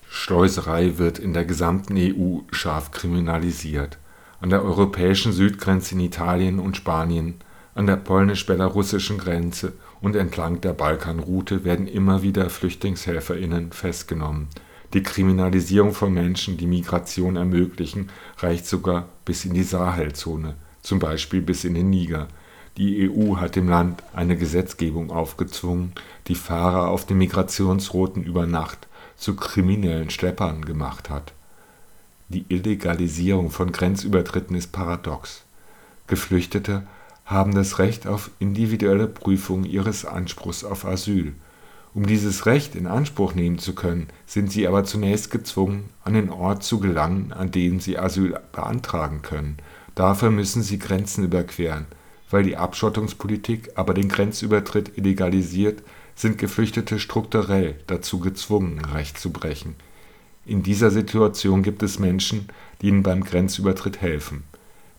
[0.10, 3.98] Schleuserei wird in der gesamten EU scharf kriminalisiert.
[4.42, 7.36] An der europäischen Südgrenze in Italien und Spanien
[7.76, 14.48] an der polnisch-belarussischen Grenze und entlang der Balkanroute werden immer wieder FlüchtlingshelferInnen festgenommen.
[14.94, 21.42] Die Kriminalisierung von Menschen, die Migration ermöglichen, reicht sogar bis in die Sahelzone, zum Beispiel
[21.42, 22.28] bis in den Niger.
[22.78, 25.92] Die EU hat dem Land eine Gesetzgebung aufgezwungen,
[26.28, 31.34] die Fahrer auf den Migrationsrouten über Nacht zu kriminellen Schleppern gemacht hat.
[32.30, 35.44] Die Illegalisierung von Grenzübertritten ist paradox.
[36.08, 36.88] Geflüchtete
[37.26, 41.34] haben das Recht auf individuelle Prüfung ihres Anspruchs auf Asyl.
[41.94, 46.30] Um dieses Recht in Anspruch nehmen zu können, sind sie aber zunächst gezwungen, an den
[46.30, 49.58] Ort zu gelangen, an dem sie Asyl beantragen können.
[49.96, 51.88] Dafür müssen sie Grenzen überqueren.
[52.30, 55.82] Weil die Abschottungspolitik aber den Grenzübertritt illegalisiert,
[56.16, 59.76] sind Geflüchtete strukturell dazu gezwungen, Recht zu brechen.
[60.46, 62.50] In dieser Situation gibt es Menschen,
[62.82, 64.44] die ihnen beim Grenzübertritt helfen.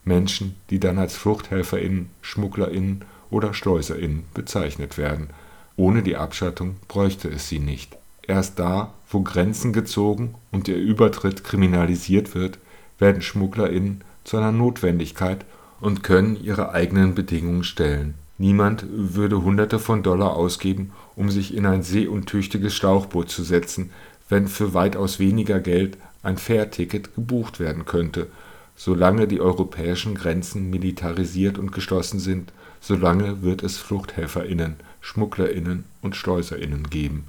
[0.04, 5.28] Menschen, die dann als FluchthelferInnen, SchmugglerInnen oder SchleuserInnen bezeichnet werden.
[5.76, 7.96] Ohne die Abschattung bräuchte es sie nicht.
[8.26, 12.58] Erst da, wo Grenzen gezogen und der Übertritt kriminalisiert wird,
[12.98, 15.44] werden SchmugglerInnen zu einer Notwendigkeit
[15.80, 18.14] und können ihre eigenen Bedingungen stellen.
[18.38, 23.90] Niemand würde Hunderte von Dollar ausgeben, um sich in ein seeuntüchtiges Schlauchboot zu setzen,
[24.28, 28.28] wenn für weitaus weniger Geld ein Fährticket gebucht werden könnte
[28.82, 36.90] Solange die europäischen Grenzen militarisiert und geschlossen sind, solange wird es FluchthelferInnen, SchmugglerInnen und SchleuserInnen
[36.90, 37.24] geben.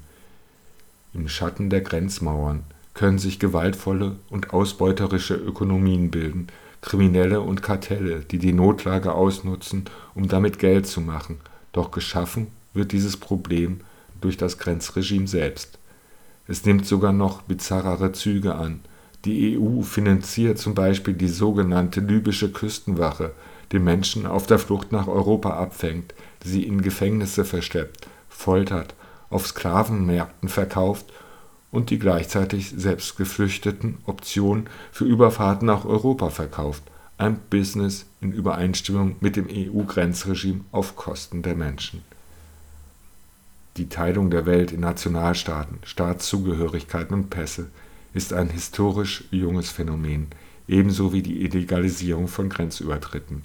[1.14, 6.48] Im Schatten der Grenzmauern können sich gewaltvolle und ausbeuterische Ökonomien bilden,
[6.80, 11.38] Kriminelle und Kartelle, die die Notlage ausnutzen, um damit Geld zu machen.
[11.72, 13.80] Doch geschaffen wird dieses Problem
[14.20, 15.78] durch das Grenzregime selbst.
[16.48, 18.80] Es nimmt sogar noch bizarrere Züge an
[19.24, 23.32] die EU finanziert zum Beispiel die sogenannte libysche Küstenwache,
[23.70, 26.12] die Menschen auf der Flucht nach Europa abfängt,
[26.44, 28.94] sie in Gefängnisse versteckt, foltert,
[29.30, 31.12] auf Sklavenmärkten verkauft
[31.70, 36.84] und die gleichzeitig selbst Geflüchteten Optionen für Überfahrten nach Europa verkauft.
[37.18, 42.02] Ein Business in Übereinstimmung mit dem EU-Grenzregime auf Kosten der Menschen.
[43.78, 47.70] Die Teilung der Welt in Nationalstaaten, Staatszugehörigkeiten und Pässe
[48.12, 50.26] ist ein historisch junges Phänomen,
[50.68, 53.44] ebenso wie die Illegalisierung von Grenzübertritten.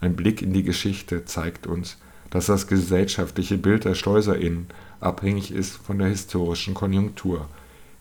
[0.00, 1.96] Ein Blick in die Geschichte zeigt uns,
[2.30, 4.66] dass das gesellschaftliche Bild der SchleuserInnen
[5.00, 7.48] abhängig ist von der historischen Konjunktur.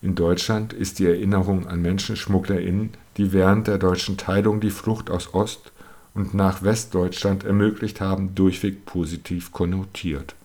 [0.01, 5.34] In Deutschland ist die Erinnerung an MenschenschmugglerInnen, die während der deutschen Teilung die Flucht aus
[5.34, 5.71] Ost
[6.13, 10.36] und nach Westdeutschland ermöglicht haben, durchweg positiv konnotiert.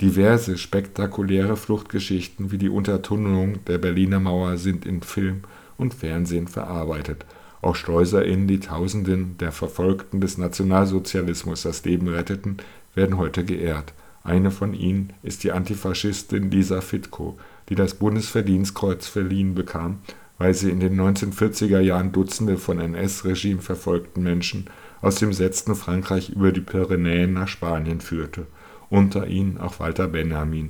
[0.00, 5.42] Diverse spektakuläre Fluchtgeschichten wie die Untertunnelung der Berliner Mauer sind in Film
[5.76, 7.26] und Fernsehen verarbeitet.
[7.62, 12.56] Auch SchleuserInnen, die Tausenden der Verfolgten des Nationalsozialismus das Leben retteten,
[13.00, 13.94] werden heute geehrt.
[14.22, 17.38] Eine von ihnen ist die Antifaschistin Lisa Fitko,
[17.70, 20.00] die das Bundesverdienstkreuz verliehen bekam,
[20.36, 24.66] weil sie in den 1940er Jahren Dutzende von NS-Regime verfolgten Menschen
[25.00, 28.46] aus dem besetzten Frankreich über die Pyrenäen nach Spanien führte,
[28.90, 30.68] unter ihnen auch Walter Benjamin.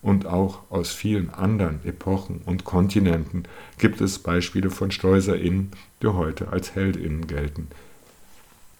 [0.00, 3.42] Und auch aus vielen anderen Epochen und Kontinenten
[3.78, 7.66] gibt es Beispiele von SchleuserInnen, die heute als HeldInnen gelten.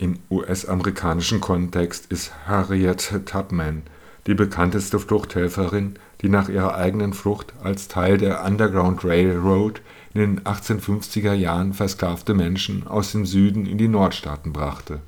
[0.00, 3.82] Im US-amerikanischen Kontext ist Harriet Tubman
[4.28, 9.80] die bekannteste Fluchthelferin, die nach ihrer eigenen Flucht als Teil der Underground Railroad
[10.14, 15.00] in den 1850er Jahren versklavte Menschen aus dem Süden in die Nordstaaten brachte.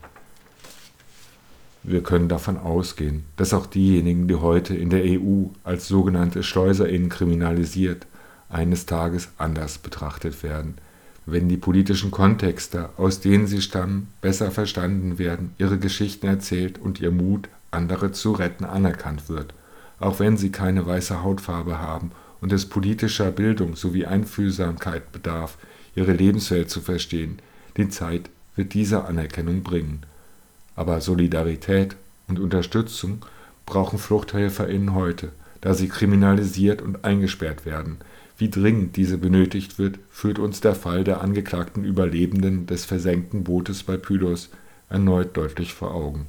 [1.84, 7.11] Wir können davon ausgehen, dass auch diejenigen, die heute in der EU als sogenannte SchleuserInnen
[7.11, 8.09] kriminalisiert,
[8.49, 10.78] eines Tages anders betrachtet werden–
[11.33, 17.01] wenn die politischen Kontexte, aus denen sie stammen, besser verstanden werden, ihre Geschichten erzählt und
[17.01, 19.55] ihr Mut, andere zu retten, anerkannt wird,
[19.99, 22.11] auch wenn sie keine weiße Hautfarbe haben
[22.41, 25.59] und es politischer Bildung sowie Einfühlsamkeit bedarf,
[25.95, 27.41] ihre Lebenswelt zu verstehen,
[27.76, 30.03] die Zeit wird diese Anerkennung bringen.
[30.76, 31.97] Aber Solidarität
[32.28, 33.24] und Unterstützung
[33.66, 37.99] brauchen FluchthelferInnen heute, da sie kriminalisiert und eingesperrt werden–
[38.41, 43.82] wie dringend diese benötigt wird, führt uns der Fall der angeklagten Überlebenden des versenkten Bootes
[43.82, 44.51] bei Pylos
[44.88, 46.26] erneut deutlich vor Augen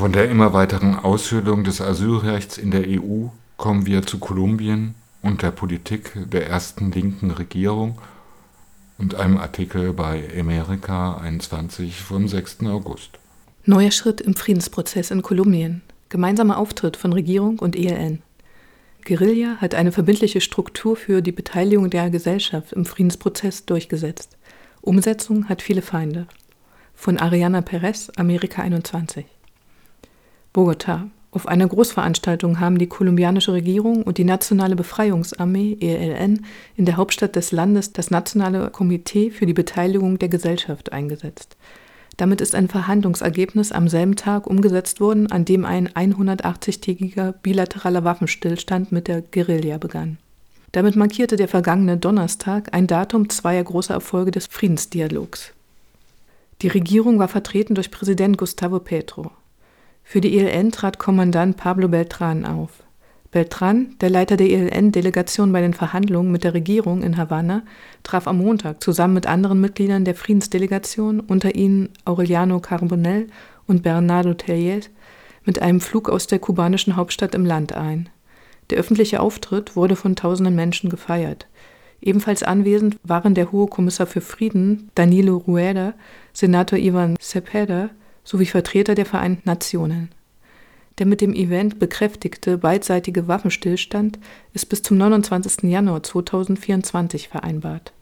[0.00, 3.26] Von der immer weiteren Aushöhlung des Asylrechts in der EU
[3.58, 7.98] kommen wir zu Kolumbien und der Politik der ersten linken Regierung
[8.96, 12.60] und einem Artikel bei Amerika 21 vom 6.
[12.62, 13.10] August.
[13.66, 15.82] Neuer Schritt im Friedensprozess in Kolumbien.
[16.08, 18.22] Gemeinsamer Auftritt von Regierung und ELN.
[19.04, 24.38] Guerilla hat eine verbindliche Struktur für die Beteiligung der Gesellschaft im Friedensprozess durchgesetzt.
[24.80, 26.26] Umsetzung hat viele Feinde.
[26.94, 29.26] Von Ariana Perez, Amerika 21.
[30.52, 31.08] Bogota.
[31.32, 36.44] Auf einer Großveranstaltung haben die kolumbianische Regierung und die Nationale Befreiungsarmee ELN
[36.76, 41.56] in der Hauptstadt des Landes das Nationale Komitee für die Beteiligung der Gesellschaft eingesetzt.
[42.16, 48.90] Damit ist ein Verhandlungsergebnis am selben Tag umgesetzt worden, an dem ein 180-tägiger bilateraler Waffenstillstand
[48.90, 50.18] mit der Guerilla begann.
[50.72, 55.52] Damit markierte der vergangene Donnerstag ein Datum zweier großer Erfolge des Friedensdialogs.
[56.62, 59.30] Die Regierung war vertreten durch Präsident Gustavo Petro.
[60.10, 62.82] Für die ELN trat Kommandant Pablo Beltran auf.
[63.30, 67.62] Beltran, der Leiter der ELN-Delegation bei den Verhandlungen mit der Regierung in Havanna,
[68.02, 73.28] traf am Montag zusammen mit anderen Mitgliedern der Friedensdelegation, unter ihnen Aureliano Carbonell
[73.68, 74.90] und Bernardo Tellet,
[75.44, 78.08] mit einem Flug aus der kubanischen Hauptstadt im Land ein.
[78.70, 81.46] Der öffentliche Auftritt wurde von tausenden Menschen gefeiert.
[82.00, 85.94] Ebenfalls anwesend waren der Hohe Kommissar für Frieden Danilo Rueda,
[86.32, 87.90] Senator Ivan Cepeda
[88.24, 90.10] sowie Vertreter der Vereinten Nationen.
[90.98, 94.18] Der mit dem Event bekräftigte beidseitige Waffenstillstand
[94.52, 95.70] ist bis zum 29.
[95.70, 97.92] Januar 2024 vereinbart.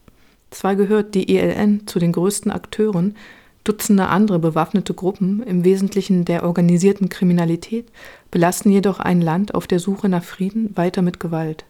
[0.51, 3.15] Zwar gehört die ELN zu den größten Akteuren,
[3.63, 7.85] Dutzende andere bewaffnete Gruppen, im Wesentlichen der organisierten Kriminalität,
[8.31, 11.65] belasten jedoch ein Land auf der Suche nach Frieden weiter mit Gewalt.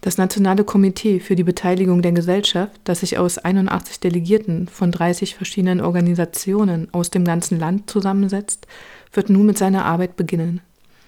[0.00, 5.34] Das Nationale Komitee für die Beteiligung der Gesellschaft, das sich aus 81 Delegierten von 30
[5.34, 8.68] verschiedenen Organisationen aus dem ganzen Land zusammensetzt,
[9.12, 10.60] wird nun mit seiner Arbeit beginnen.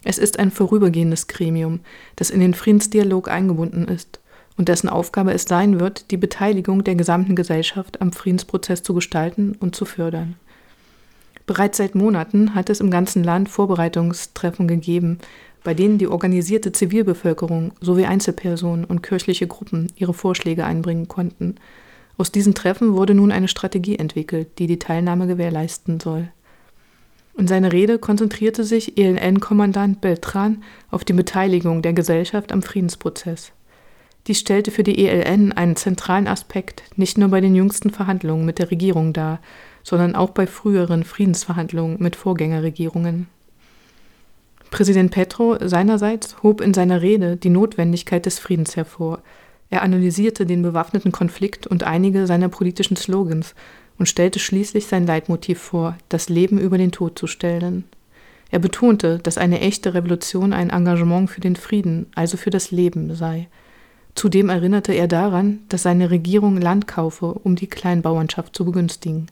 [0.03, 1.81] Es ist ein vorübergehendes Gremium,
[2.17, 4.19] das in den Friedensdialog eingebunden ist
[4.57, 9.57] und dessen Aufgabe es sein wird, die Beteiligung der gesamten Gesellschaft am Friedensprozess zu gestalten
[9.61, 10.35] und zu fördern.
[11.47, 15.19] Bereits seit Monaten hat es im ganzen Land Vorbereitungstreffen gegeben,
[15.63, 21.57] bei denen die organisierte Zivilbevölkerung sowie Einzelpersonen und kirchliche Gruppen ihre Vorschläge einbringen konnten.
[22.17, 26.29] Aus diesen Treffen wurde nun eine Strategie entwickelt, die die Teilnahme gewährleisten soll.
[27.37, 33.53] In seiner Rede konzentrierte sich ELN-Kommandant Beltran auf die Beteiligung der Gesellschaft am Friedensprozess.
[34.27, 38.59] Dies stellte für die ELN einen zentralen Aspekt nicht nur bei den jüngsten Verhandlungen mit
[38.59, 39.41] der Regierung dar,
[39.83, 43.29] sondern auch bei früheren Friedensverhandlungen mit Vorgängerregierungen.
[44.71, 49.21] Präsident Petro seinerseits hob in seiner Rede die Notwendigkeit des Friedens hervor.
[49.69, 53.55] Er analysierte den bewaffneten Konflikt und einige seiner politischen Slogans
[53.99, 57.85] und stellte schließlich sein Leitmotiv vor, das Leben über den Tod zu stellen.
[58.51, 63.15] Er betonte, dass eine echte Revolution ein Engagement für den Frieden, also für das Leben
[63.15, 63.49] sei.
[64.15, 69.27] Zudem erinnerte er daran, dass seine Regierung Land kaufe, um die Kleinbauernschaft zu begünstigen.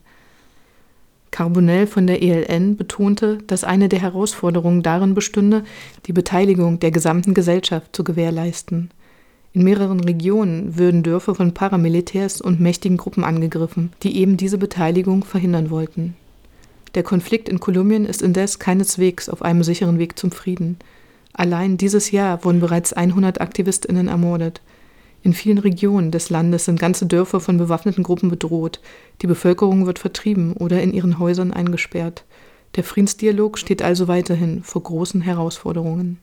[1.31, 5.63] Carbonell von der ELN betonte, dass eine der Herausforderungen darin bestünde,
[6.05, 8.89] die Beteiligung der gesamten Gesellschaft zu gewährleisten.
[9.53, 15.23] In mehreren Regionen würden Dörfer von Paramilitärs und mächtigen Gruppen angegriffen, die eben diese Beteiligung
[15.23, 16.15] verhindern wollten.
[16.95, 20.77] Der Konflikt in Kolumbien ist indes keineswegs auf einem sicheren Weg zum Frieden.
[21.33, 24.61] Allein dieses Jahr wurden bereits 100 Aktivistinnen ermordet.
[25.21, 28.79] In vielen Regionen des Landes sind ganze Dörfer von bewaffneten Gruppen bedroht,
[29.21, 32.25] die Bevölkerung wird vertrieben oder in ihren Häusern eingesperrt.
[32.75, 36.19] Der Friedensdialog steht also weiterhin vor großen Herausforderungen.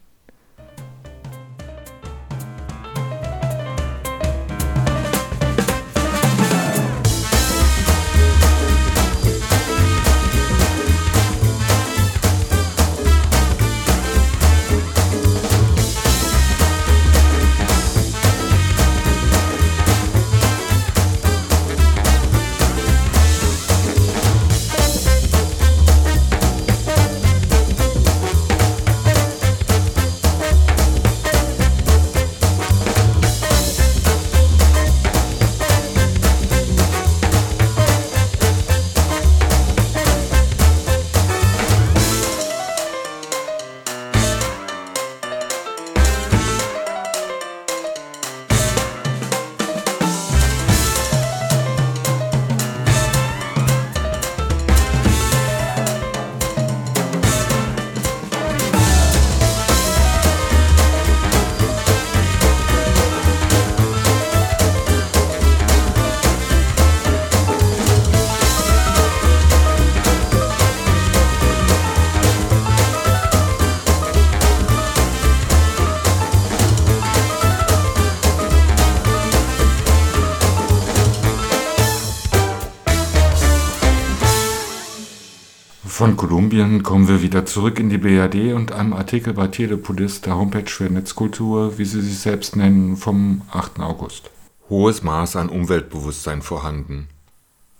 [85.97, 90.37] Von Kolumbien kommen wir wieder zurück in die BRD und einem Artikel bei Telepolis, der
[90.37, 93.81] Homepage für Netzkultur, wie sie sich selbst nennen, vom 8.
[93.81, 94.31] August.
[94.69, 97.09] Hohes Maß an Umweltbewusstsein vorhanden,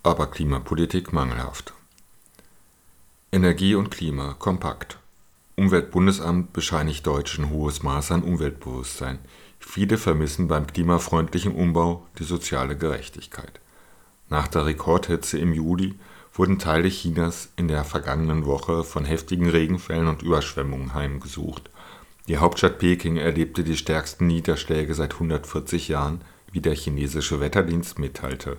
[0.03, 1.75] aber Klimapolitik mangelhaft.
[3.33, 4.97] Energie und Klima kompakt.
[5.57, 9.19] Umweltbundesamt bescheinigt Deutschen hohes Maß an Umweltbewusstsein.
[9.59, 13.61] Viele vermissen beim klimafreundlichen Umbau die soziale Gerechtigkeit.
[14.31, 15.97] Nach der Rekordhitze im Juli
[16.39, 21.71] wurden Teile Chinas in der vergangenen Woche von heftigen Regenfällen und Überschwemmungen heimgesucht.
[22.29, 26.21] Die Hauptstadt Peking erlebte die stärksten Niederschläge seit 140 Jahren,
[26.53, 28.59] wie der chinesische Wetterdienst mitteilte.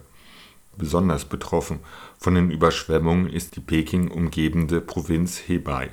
[0.77, 1.79] Besonders betroffen
[2.17, 5.89] von den Überschwemmungen ist die Peking umgebende Provinz Hebei,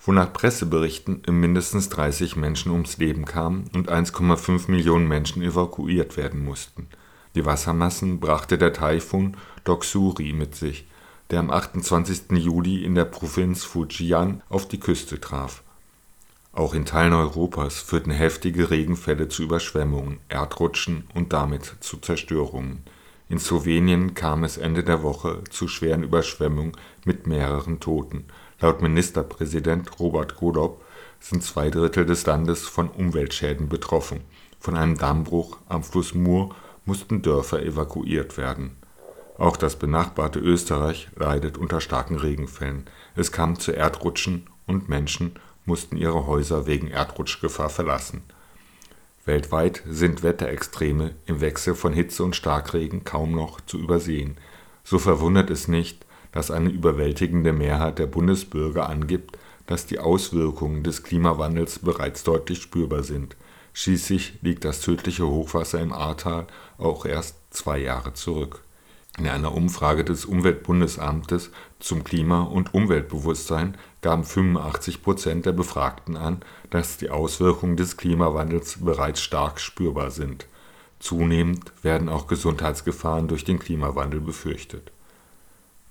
[0.00, 6.44] wo nach Presseberichten mindestens 30 Menschen ums Leben kamen und 1,5 Millionen Menschen evakuiert werden
[6.44, 6.88] mussten.
[7.34, 10.86] Die Wassermassen brachte der Taifun Doksuri mit sich,
[11.30, 12.30] der am 28.
[12.32, 15.62] Juli in der Provinz Fujian auf die Küste traf.
[16.52, 22.82] Auch in Teilen Europas führten heftige Regenfälle zu Überschwemmungen, Erdrutschen und damit zu Zerstörungen.
[23.28, 26.72] In Slowenien kam es Ende der Woche zu schweren Überschwemmungen
[27.04, 28.24] mit mehreren Toten.
[28.60, 30.82] Laut Ministerpräsident Robert Golob
[31.20, 34.22] sind zwei Drittel des Landes von Umweltschäden betroffen.
[34.58, 36.54] Von einem Dammbruch am Fluss Mur
[36.86, 38.76] mussten Dörfer evakuiert werden.
[39.38, 42.84] Auch das benachbarte Österreich leidet unter starken Regenfällen.
[43.16, 48.22] Es kam zu Erdrutschen und Menschen mussten ihre Häuser wegen Erdrutschgefahr verlassen
[49.28, 54.38] Weltweit sind Wetterextreme im Wechsel von Hitze und Starkregen kaum noch zu übersehen.
[54.84, 61.02] So verwundert es nicht, dass eine überwältigende Mehrheit der Bundesbürger angibt, dass die Auswirkungen des
[61.02, 63.36] Klimawandels bereits deutlich spürbar sind.
[63.74, 66.46] Schließlich liegt das tödliche Hochwasser im Ahrtal
[66.78, 68.62] auch erst zwei Jahre zurück
[69.18, 71.50] in einer Umfrage des Umweltbundesamtes
[71.80, 78.78] zum Klima- und Umweltbewusstsein gaben 85 Prozent der Befragten an, dass die Auswirkungen des Klimawandels
[78.80, 80.46] bereits stark spürbar sind.
[81.00, 84.90] Zunehmend werden auch Gesundheitsgefahren durch den Klimawandel befürchtet.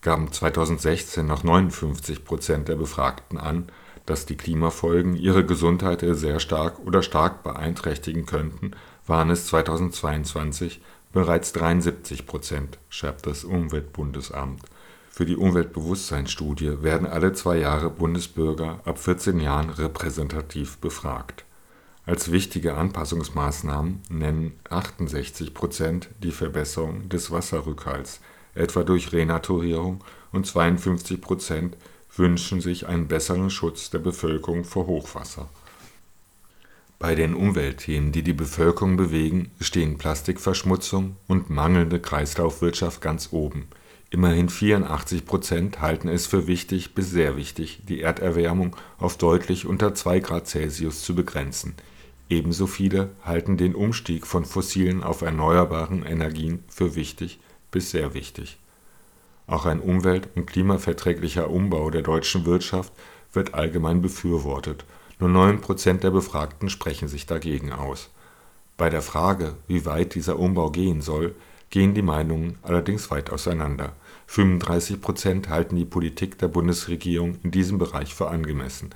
[0.02, 3.70] Gaben 2016 noch 59 Prozent der Befragten an,
[4.06, 8.72] dass die Klimafolgen ihre Gesundheit sehr stark oder stark beeinträchtigen könnten,
[9.06, 10.82] waren es 2022
[11.14, 14.62] Bereits 73 Prozent, schreibt das Umweltbundesamt.
[15.10, 21.46] Für die Umweltbewusstseinsstudie werden alle zwei Jahre Bundesbürger ab 14 Jahren repräsentativ befragt.
[22.06, 28.22] Als wichtige Anpassungsmaßnahmen nennen 68 Prozent die Verbesserung des Wasserrückhalts,
[28.54, 31.78] etwa durch Renaturierung, und 52 Prozent
[32.16, 35.50] wünschen sich einen besseren Schutz der Bevölkerung vor Hochwasser
[37.00, 43.68] bei den Umweltthemen, die die Bevölkerung bewegen, stehen Plastikverschmutzung und mangelnde Kreislaufwirtschaft ganz oben.
[44.10, 49.94] Immerhin 84 Prozent halten es für wichtig bis sehr wichtig, die Erderwärmung auf deutlich unter
[49.94, 51.76] 2 Grad Celsius zu begrenzen.
[52.30, 57.40] Ebenso viele halten den Umstieg von fossilen auf erneuerbaren Energien für wichtig
[57.70, 58.58] bis sehr wichtig.
[59.46, 62.92] Auch ein umwelt- und klimaverträglicher Umbau der deutschen Wirtschaft
[63.34, 64.84] wird allgemein befürwortet
[65.20, 68.10] nur 9 Prozent der Befragten sprechen sich dagegen aus.
[68.78, 71.36] Bei der Frage, wie weit dieser Umbau gehen soll,
[71.70, 73.94] gehen die Meinungen allerdings weit auseinander.
[74.28, 78.92] 35 Prozent halten die Politik der Bundesregierung in diesem Bereich für angemessen,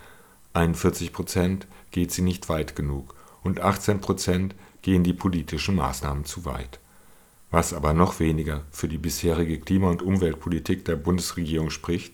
[0.53, 6.43] 41 Prozent geht sie nicht weit genug und 18 Prozent gehen die politischen Maßnahmen zu
[6.45, 6.79] weit.
[7.51, 12.13] Was aber noch weniger für die bisherige Klima- und Umweltpolitik der Bundesregierung spricht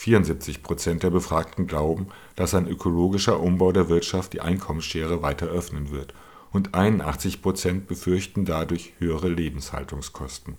[0.00, 5.90] 74 Prozent der Befragten glauben, dass ein ökologischer Umbau der Wirtschaft die Einkommensschere weiter öffnen
[5.90, 6.14] wird,
[6.52, 10.56] und 81 Prozent befürchten dadurch höhere Lebenshaltungskosten.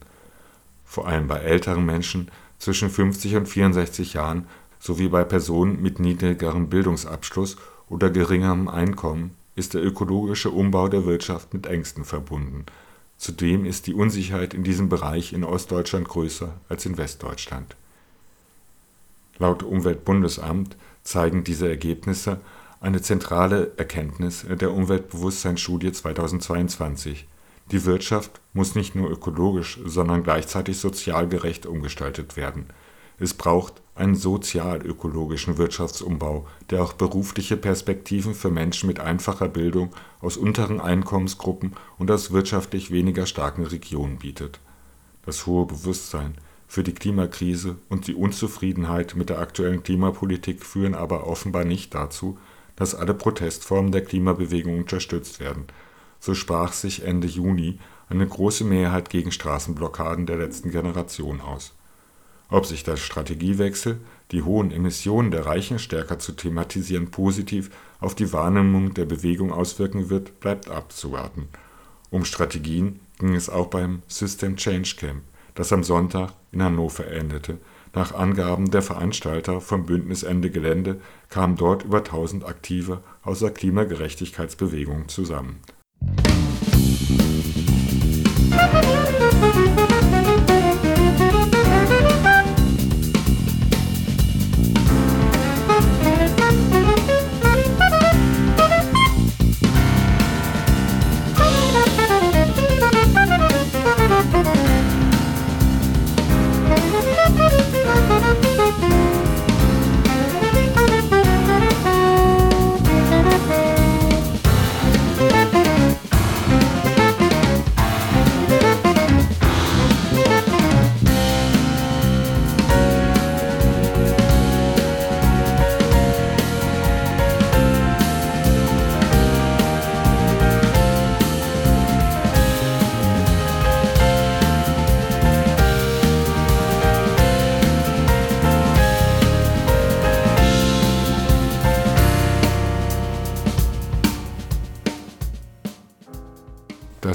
[0.85, 2.29] Vor allem bei älteren Menschen
[2.59, 4.47] zwischen 50 und 64 Jahren
[4.79, 7.57] sowie bei Personen mit niedrigerem Bildungsabschluss
[7.89, 12.65] oder geringerem Einkommen ist der ökologische Umbau der Wirtschaft mit Ängsten verbunden.
[13.17, 17.75] Zudem ist die Unsicherheit in diesem Bereich in Ostdeutschland größer als in Westdeutschland
[19.41, 22.41] Laut Umweltbundesamt zeigen diese Ergebnisse
[22.79, 27.27] eine zentrale Erkenntnis der Umweltbewusstseinsstudie 2022:
[27.71, 32.67] Die Wirtschaft muss nicht nur ökologisch, sondern gleichzeitig sozial gerecht umgestaltet werden.
[33.17, 39.89] Es braucht einen sozial-ökologischen Wirtschaftsumbau, der auch berufliche Perspektiven für Menschen mit einfacher Bildung
[40.19, 44.59] aus unteren Einkommensgruppen und aus wirtschaftlich weniger starken Regionen bietet.
[45.25, 46.35] Das hohe Bewusstsein
[46.71, 52.37] für die Klimakrise und die Unzufriedenheit mit der aktuellen Klimapolitik führen aber offenbar nicht dazu,
[52.77, 55.65] dass alle Protestformen der Klimabewegung unterstützt werden.
[56.21, 61.73] So sprach sich Ende Juni eine große Mehrheit gegen Straßenblockaden der letzten Generation aus.
[62.47, 63.99] Ob sich der Strategiewechsel,
[64.31, 67.69] die hohen Emissionen der Reichen stärker zu thematisieren, positiv
[67.99, 71.49] auf die Wahrnehmung der Bewegung auswirken wird, bleibt abzuwarten.
[72.11, 75.23] Um Strategien ging es auch beim System Change Camp
[75.55, 77.57] das am Sonntag in Hannover endete.
[77.93, 83.51] Nach Angaben der Veranstalter vom Bündnis Ende Gelände kamen dort über 1000 Aktive aus der
[83.51, 85.59] Klimagerechtigkeitsbewegung zusammen.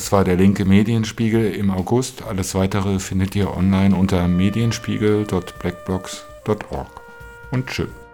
[0.06, 2.22] Das war der linke Medienspiegel im August.
[2.22, 7.00] Alles weitere findet ihr online unter medienspiegel.blackbox.org.
[7.50, 8.05] Und tschüss.